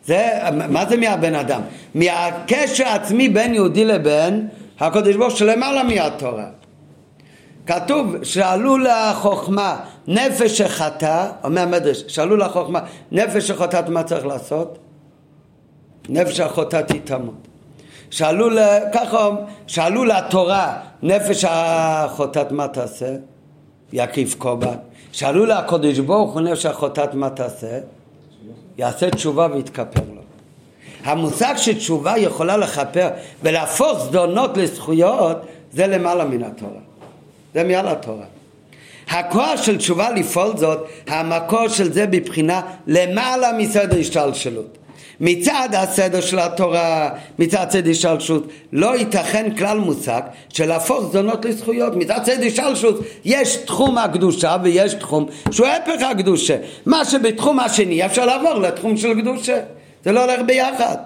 [0.04, 0.28] זה,
[0.68, 1.60] מה זה מהבן אדם?
[1.94, 4.48] מהקשר עצמי בין יהודי לבין
[4.80, 6.46] הקדוש ברוך הוא למעלה מהתורה.
[7.66, 9.76] כתוב שאלו לחוכמה
[10.06, 12.80] נפש שחטא, אומר המדרש, שאלו לחוכמה
[13.12, 14.78] נפש שחוטאת מה צריך לעשות?
[16.08, 17.48] נפש החוטאת היא תמות.
[18.10, 18.48] שאלו,
[18.94, 19.28] ככה
[19.66, 23.14] שאלו לתורה נפש החוטאת מה תעשה?
[23.92, 24.76] יקריב קורבן.
[25.12, 27.78] שאלו לקדוש ברוך הוא נפש החוטאת מה תעשה?
[28.78, 30.20] יעשה תשובה ויתכפר לו.
[31.04, 33.08] המושג שתשובה יכולה לכפר
[33.42, 35.36] ולהפוך זדונות לזכויות
[35.72, 36.80] זה למעלה מן התורה.
[37.54, 38.24] זה מעל התורה.
[39.08, 44.78] הכוח של תשובה לפעול זאת, המקור של זה בבחינה למעלה מסדר השתלשלות.
[45.20, 51.96] מצד הסדר של התורה, מצד סדר השתלשלות, לא ייתכן כלל מושג של להפוך זונות לזכויות.
[51.96, 56.56] מצד סדר השתלשלות יש תחום הקדושה ויש תחום שהוא הפך הקדושה.
[56.86, 59.60] מה שבתחום השני אפשר לעבור לתחום של קדושה.
[60.04, 60.96] זה לא הולך ביחד.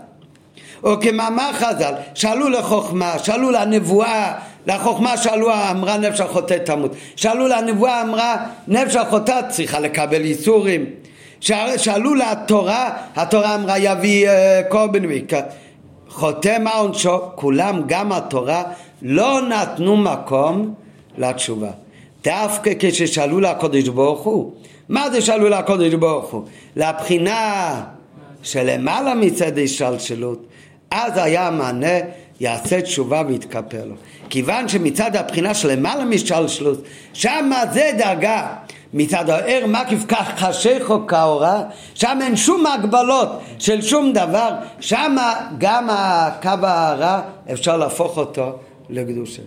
[0.85, 4.33] או כמאמר חז"ל, שאלו לחוכמה, שאלו לנבואה,
[4.67, 6.93] לחוכמה שאלו, אמרה נפש החוטא תמות.
[7.17, 8.37] שאלו לנבואה, אמרה
[8.69, 10.87] נפש החוטא צריכה לקבל איסורים.
[11.41, 14.33] שאלו לתורה, התורה אמרה יביא uh,
[14.69, 15.41] קורבן ויקה.
[16.09, 17.19] חוטא מה עונשו?
[17.35, 18.63] כולם, גם התורה,
[19.03, 20.75] לא נתנו מקום
[21.19, 21.71] לתשובה.
[22.25, 24.53] דווקא כששאלו לקודש ברוך הוא,
[24.89, 26.45] מה זה שאלו לקודש ברוך הוא?
[26.77, 27.83] לבחינה
[28.43, 30.47] שלמעלה מצד השתלשלות,
[30.91, 31.99] אז היה המענה
[32.41, 33.95] יעשה תשובה ויתכפר לו.
[34.31, 36.83] כיוון שמצד הבחינה שלמעלה משתלשלות,
[37.13, 38.55] שמה זה דרגה
[38.95, 41.63] מצד הער מקיף כך חשיכו כאורה,
[41.95, 43.29] שם אין שום הגבלות
[43.59, 45.17] של שום דבר, שם
[45.59, 47.21] גם הקו הרע
[47.53, 48.59] אפשר להפוך אותו
[48.91, 49.43] לקדושה.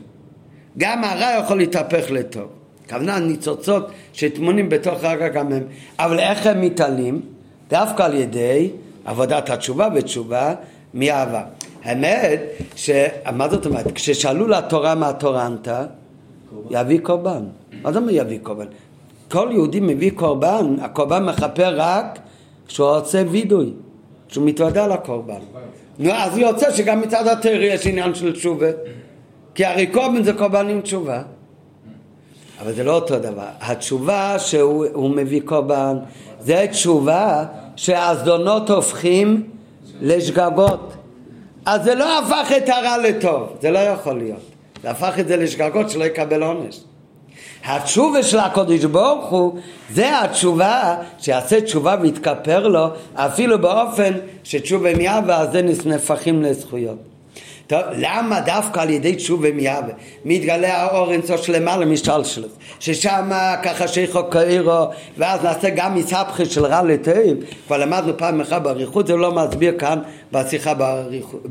[0.78, 2.48] גם הרע יכול להתהפך לטוב.
[2.90, 5.64] כוונה ניצוצות שטמונים בתוך הרגע גם הם.
[6.00, 7.22] אבל איך הם מתעלים?
[7.70, 8.70] דווקא על ידי
[9.06, 10.54] עבודת התשובה ותשובה
[10.94, 11.44] מאהבה.
[11.84, 12.42] האמת,
[12.76, 12.90] ש...
[13.34, 13.92] מה זאת אומרת?
[13.92, 15.86] כששאלו לתורה מה התורה ענתה,
[16.70, 17.44] יביא קורבן.
[17.82, 18.66] מה זאת אומרת יביא קורבן?
[19.34, 22.20] כל יהודי מביא קורבן, הקורבן מכפר רק
[22.68, 23.74] כשהוא עושה וידוי,
[24.30, 25.40] כשהוא מתוודע לקורבן.
[26.00, 28.68] נו, אז יוצא שגם מצד התרא יש עניין של תשובה,
[29.56, 31.22] כי הרי קורבן זה קורבן עם תשובה.
[32.62, 33.48] אבל זה לא אותו דבר.
[33.62, 35.98] התשובה שהוא מביא קורבן,
[36.40, 39.44] זה תשובה שהזדונות הופכים
[40.02, 40.94] לשגגות.
[41.66, 44.42] אז זה לא הפך את הרע לטוב, זה לא יכול להיות.
[44.84, 46.84] זה הפך את זה לשגגות שלא יקבל עונש.
[47.66, 49.60] התשובה של הקודש ברוך הוא
[49.94, 57.13] זה התשובה שיעשה תשובה ויתכפר לו אפילו באופן שתשובה מיהווה זה נפחים לזכויות
[57.68, 59.94] טוב, למה דווקא על ידי תשובה מיהווה
[60.26, 63.32] מתגלה האור אינסוף שלמעלה משלשלוס ששם
[63.64, 64.86] ככה שייכו כאירו
[65.18, 67.16] ואז נעשה גם מספחי של רע לטוב
[67.68, 70.00] כבר למדנו פעם אחת באריכות זה לא מסביר כאן
[70.32, 71.46] בשיחה באריכות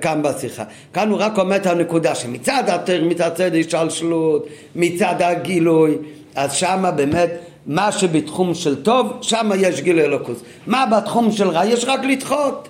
[0.00, 0.64] כאן בשיחה.
[0.92, 5.98] כאן הוא רק אומר את הנקודה שמצד התר מצד צד השתלשלות מצד הגילוי.
[6.34, 7.30] אז שמה באמת
[7.66, 10.38] מה שבתחום של טוב שמה יש גיל אלוקוס.
[10.66, 11.66] מה בתחום של רע?
[11.66, 12.68] יש רק לדחות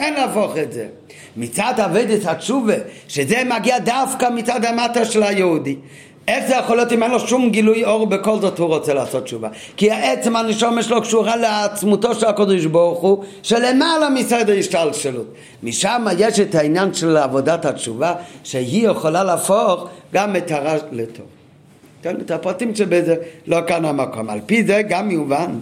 [0.00, 0.86] אין להפוך את זה
[1.36, 2.74] מצד אבדת התשובה,
[3.08, 5.76] שזה מגיע דווקא מצד המטה של היהודי.
[6.28, 9.24] איך זה יכול להיות אם אין לו שום גילוי אור בכל זאת הוא רוצה לעשות
[9.24, 9.48] תשובה?
[9.76, 15.26] כי עצם הנשום שלו קשורה לעצמותו של הקדוש ברוך הוא שלמעלה מסדר השתלשלות.
[15.62, 21.26] משם יש את העניין של עבודת התשובה שהיא יכולה להפוך גם את הרע לטוב.
[22.02, 23.14] כן, את הפרטים שבזה
[23.46, 24.30] לא כאן המקום.
[24.30, 25.58] על פי זה גם יובן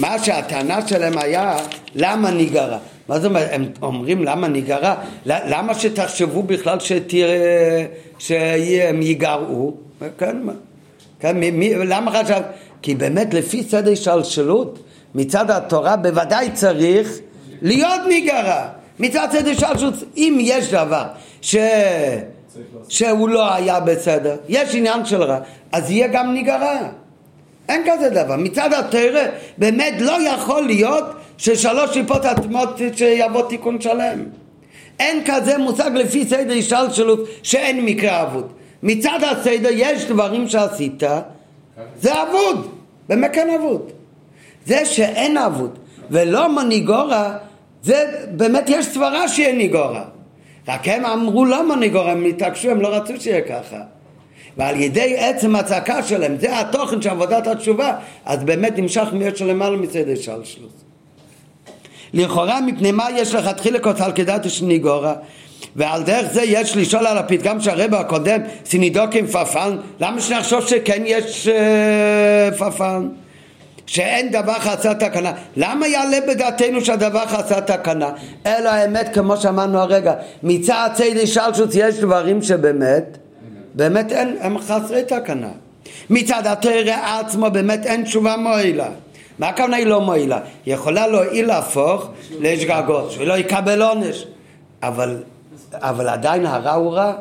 [0.00, 1.56] מה שהטענה שלהם היה
[1.94, 2.78] למה ניגרע.
[3.08, 3.48] מה זאת אומרת?
[3.52, 4.94] הם אומרים למה ניגרע?
[5.26, 7.84] למה שתחשבו בכלל שתראה
[8.18, 9.76] שהם ייגרעו?
[10.18, 10.36] כן,
[11.20, 12.40] כן מי, מי, למה חשב?
[12.82, 14.78] כי באמת לפי סדר השתלשלות
[15.14, 17.18] מצד התורה בוודאי צריך
[17.62, 18.68] להיות ניגרע.
[18.98, 21.04] מצד סדר השתלשלות, אם יש דבר
[21.42, 21.56] ש...
[22.88, 25.38] שהוא לא היה בסדר, יש עניין של רע,
[25.72, 26.78] אז יהיה גם ניגרע.
[27.68, 28.36] אין כזה דבר.
[28.36, 29.22] מצד התרא
[29.58, 31.04] באמת לא יכול להיות
[31.42, 34.24] ששלוש שיפות אטמות שיבוא תיקון שלם.
[35.00, 38.52] אין כזה מושג לפי סדר השתלשלות שאין מקרה אבוד.
[38.82, 41.02] מצד הסדר יש דברים שעשית,
[42.00, 42.68] זה אבוד,
[43.08, 43.90] באמת כן אבוד.
[44.66, 45.78] זה שאין אבוד
[46.10, 47.36] ולא מניגורה,
[47.82, 50.04] זה באמת יש סברה שיהיה ניגורה.
[50.68, 53.80] רק הם אמרו לא מניגורה, הם התעקשו, הם לא רצו שיהיה ככה.
[54.56, 59.46] ועל ידי עצם הצעקה שלהם, זה התוכן של עבודת התשובה, אז באמת נמשך להיות של
[59.46, 60.91] למעלה מסדר שלשלוס.
[62.14, 65.14] לכאורה מפני מה יש לך תחילה כותל כדעת שניגורה
[65.76, 71.48] ועל דרך זה יש לשאול על הפתגם שהרבע הקודם סינידוקים פפן למה שנחשוב שכן יש
[71.48, 73.08] uh, פפן
[73.86, 75.32] שאין דבר חסר תקנה.
[75.56, 78.10] למה יעלה בדעתנו שהדבר חסר תקנה?
[78.46, 83.18] אלא האמת כמו שאמרנו הרגע מצד צדי שלשוץ יש דברים שבאמת
[83.74, 85.48] באמת אין, הם חסרי תקנה.
[86.10, 88.88] מצד התרא עצמו באמת אין תשובה מועילה
[89.38, 90.38] מה הכוונה היא לא מועילה?
[90.66, 92.08] היא יכולה להועיל להפוך
[92.40, 94.26] לשגגות, ולא יקבל עונש
[94.82, 95.22] אבל
[95.74, 97.12] אבל עדיין הרע הוא רע.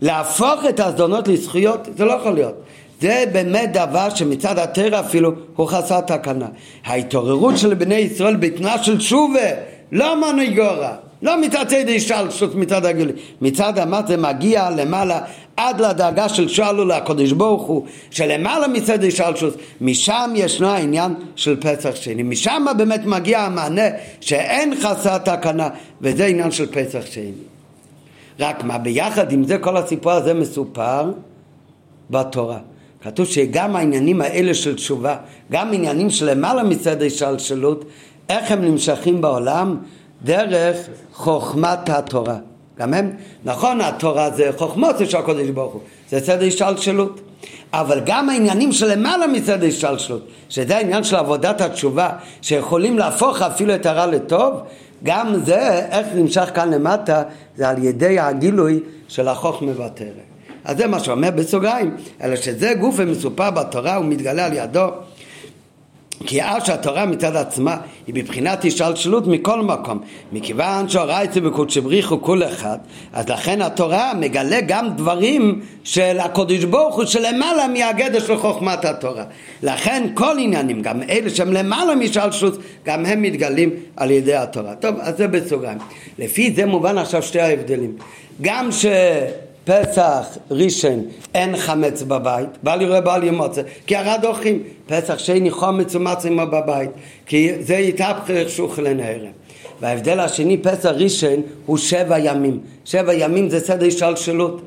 [0.00, 2.54] להפוך את הזדונות לזכויות זה לא יכול להיות.
[3.00, 6.46] זה באמת דבר שמצד הטרע אפילו הוא חסר תקנה.
[6.84, 9.48] ההתעוררות של בני ישראל בתנועה של תשובה,
[9.92, 10.94] לא מנהיגורה.
[11.22, 15.20] לא מצד צד השתלשלות מצד הגילי, מצד המת זה מגיע למעלה
[15.56, 21.94] עד לדאגה של שאלו לקדוש ברוך הוא, שלמעלה מצד השתלשלות, משם ישנו העניין של פסח
[21.94, 23.86] שני, משם באמת מגיע המענה
[24.20, 25.68] שאין חסר תקנה,
[26.00, 27.32] וזה עניין של פסח שני.
[28.40, 31.10] רק מה, ביחד עם זה כל הסיפור הזה מסופר
[32.10, 32.58] בתורה.
[33.02, 35.16] כתוב שגם העניינים האלה של תשובה,
[35.52, 37.84] גם עניינים שלמעלה מצד השתלשלות,
[38.28, 39.76] איך הם נמשכים בעולם?
[40.24, 40.76] דרך
[41.12, 42.36] חוכמת התורה.
[42.78, 43.10] גם הם,
[43.44, 47.20] נכון התורה זה חוכמות של הקודש ברוך הוא, זה סדר השתלשלות.
[47.72, 52.10] אבל גם העניינים שלמעלה מסדר השתלשלות, שזה העניין של עבודת התשובה,
[52.42, 54.60] שיכולים להפוך אפילו את הרע לטוב,
[55.04, 57.22] גם זה, איך נמשך כאן למטה,
[57.56, 60.06] זה על ידי הגילוי של החוכמה והתרא.
[60.64, 64.86] אז זה מה שאומר בסוגריים, אלא שזה גוף ומסופר בתורה ומתגלה על ידו
[66.26, 70.00] כי אז שהתורה מצד עצמה היא בבחינת השתלשלות מכל מקום.
[70.32, 72.78] מכיוון שהורייתו בקודשי בריחו כל אחד
[73.12, 79.24] אז לכן התורה מגלה גם דברים של הקודש ברוך הוא שלמעלה מהגדר של חוכמת התורה.
[79.62, 84.74] לכן כל עניינים גם אלה שהם למעלה משתלשלות גם הם מתגלים על ידי התורה.
[84.74, 85.78] טוב אז זה בסוגריים.
[86.18, 87.96] לפי זה מובן עכשיו שתי ההבדלים.
[88.42, 88.86] גם ש...
[89.64, 91.04] פסח ראשון
[91.34, 94.62] אין חמץ בבית, בל יראה בל ימוצא, כי הרד דוחים.
[94.86, 95.96] פסח שני חומץ
[96.26, 96.90] עמו בבית,
[97.26, 99.32] כי זה יתהפך שוך לנערם.
[99.80, 102.60] וההבדל השני, פסח ראשון, הוא שבע ימים.
[102.84, 104.62] שבע ימים זה סדר השתלשלות.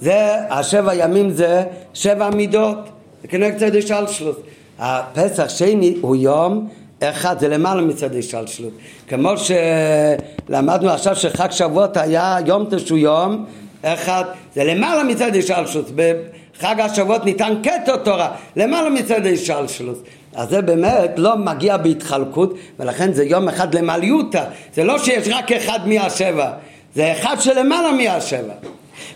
[0.00, 1.62] זה, השבע ימים זה
[1.94, 2.78] שבע מידות,
[3.22, 4.42] זה כנגד סדר השתלשלות.
[4.78, 6.68] הפסח שני הוא יום
[7.00, 8.72] אחד, זה למעלה מצד השתלשלות.
[9.08, 13.44] כמו שלמדנו עכשיו שחג שבועות היה יום תשו יום
[13.82, 14.24] אחד,
[14.54, 20.02] זה למעלה מצד השלשלות, בחג השבועות ניתן קטע תורה, למעלה מצד השלשלות.
[20.34, 25.52] אז זה באמת לא מגיע בהתחלקות, ולכן זה יום אחד למעליותה, זה לא שיש רק
[25.52, 26.50] אחד מהשבע,
[26.94, 28.54] זה אחד שלמעלה מהשבע.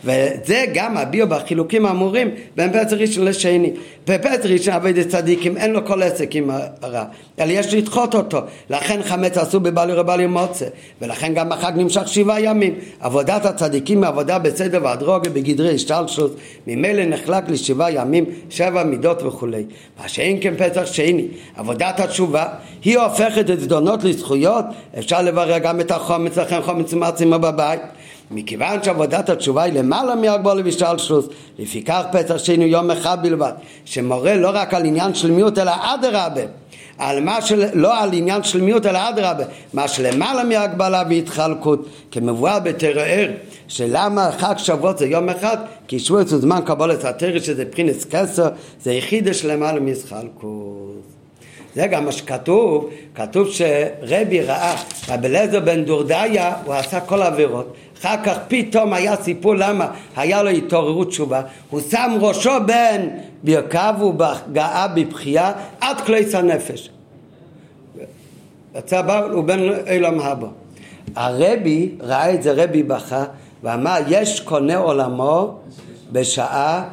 [0.04, 3.72] וזה גם הביאו בחילוקים האמורים בין פסח ראשון לשני.
[4.08, 6.50] בפסח ראשון עבד צדיקים אין לו כל עסק עם
[6.82, 7.04] הרע,
[7.38, 8.38] אלא יש לדחות אותו.
[8.70, 10.66] לכן חמץ עשו בבעלי רבלי מוצא,
[11.02, 12.74] ולכן גם החג נמשך שבעה ימים.
[13.00, 19.64] עבודת הצדיקים מעבודה בסדר והדרוגה בגדרי השתלשלות, ממילא נחלק לשבעה ימים, שבע מידות וכולי.
[20.02, 21.26] מה שאין כן פסח שני,
[21.56, 22.46] עבודת התשובה,
[22.84, 24.64] היא הופכת את זדונות לזכויות,
[24.98, 27.80] אפשר לברר גם את החומץ, לכן חומץ מעצימו בבית.
[28.32, 33.52] מכיוון שעבודת התשובה היא למעלה מהגבול והשתלשלות, לפיכך פסח שני יום אחד בלבד,
[33.84, 36.42] שמורה לא רק על עניין של מיעוט אלא אדרבה,
[36.98, 37.64] על מה של...
[37.74, 43.30] לא על עניין של מיעוט אלא אדרבה, מה שלמעלה מהגבלה והתחלקות, כמבואר בתרער,
[43.68, 45.56] שלמה חג שבועות זה יום אחד?
[45.88, 48.48] כי שבועות זה זמן קבולת התרא שזה פרינס קסר,
[48.82, 51.02] זה יחידה שלמעלה מהתחלקות.
[51.74, 54.76] זה גם מה שכתוב, כתוב שרבי ראה,
[55.08, 57.74] רבי אליעזר בן דורדיה, הוא עשה כל העבירות.
[58.02, 59.86] אחר כך פתאום היה סיפור למה
[60.16, 63.10] היה לו התעוררות תשובה, הוא שם ראשו בין
[63.42, 66.90] ברכיו ובגאה בבכייה עד כליס הנפש.
[68.78, 70.46] יצא בר הוא בן אילם הבא.
[71.16, 73.24] הרבי ראה את זה, רבי בכה
[73.62, 75.58] ואמר יש קונה עולמו
[76.12, 76.84] בשעה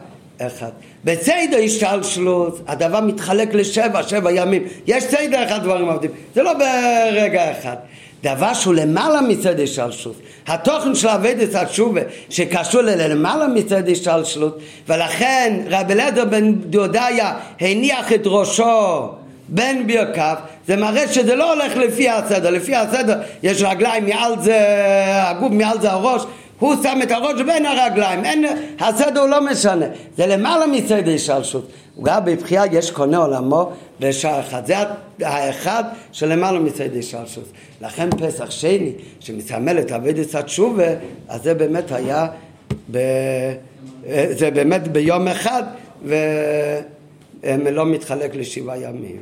[0.42, 0.72] אחת.
[1.04, 4.64] בסדר השתלשלות, הדבר מתחלק לשבע, שבע ימים.
[4.88, 7.76] יש סדר איך הדברים עובדים, זה לא ברגע אחד.
[8.24, 10.16] דבר שהוא למעלה מצד השתלשלות.
[10.48, 18.22] התוכן של אבדת התשובה שקשור ללמעלה מצד השתלשלות, ולכן רבי אליעזר בן דודיה הניח את
[18.26, 19.08] ראשו
[19.50, 20.36] בין ברכיו,
[20.68, 24.58] זה מראה שזה לא הולך לפי הסדר, לפי הסדר יש רגליים מעל זה,
[25.08, 26.22] הגוף מעל זה הראש,
[26.60, 28.46] הוא שם את הראש בין הרגליים, אין,
[28.80, 29.86] הסדר לא משנה,
[30.18, 31.72] זה למעלה מסדר השתלשלות.
[31.96, 34.76] הוא גר בבחייה יש קונה עולמו בשעה אחת, זה
[35.22, 37.52] האחד שלמעלה מסדר השתלשלות.
[37.82, 40.88] לכן פסח שני, שמסמל את אבדת התשובה,
[41.28, 42.28] אז זה באמת היה,
[42.92, 42.98] ב,
[44.32, 45.64] זה באמת ביום אחד,
[47.44, 49.22] ולא מתחלק לשבעה ימים.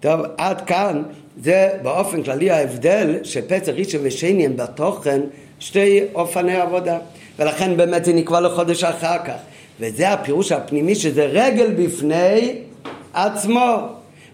[0.00, 1.02] טוב, עד כאן
[1.42, 5.20] זה באופן כללי ההבדל שפסח ראשון ושני הם בתוכן
[5.60, 6.98] שתי אופני עבודה,
[7.38, 9.36] ולכן באמת זה נקבע לחודש אחר כך.
[9.80, 12.54] וזה הפירוש הפנימי שזה רגל בפני
[13.14, 13.76] עצמו.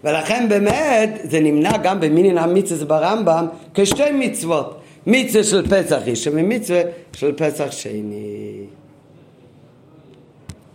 [0.03, 6.81] ולכן באמת זה נמנע גם במינין המצווה ברמב"ם כשתי מצוות, מצווה של פסח ראשון ומצווה
[7.13, 8.52] של פסח שני.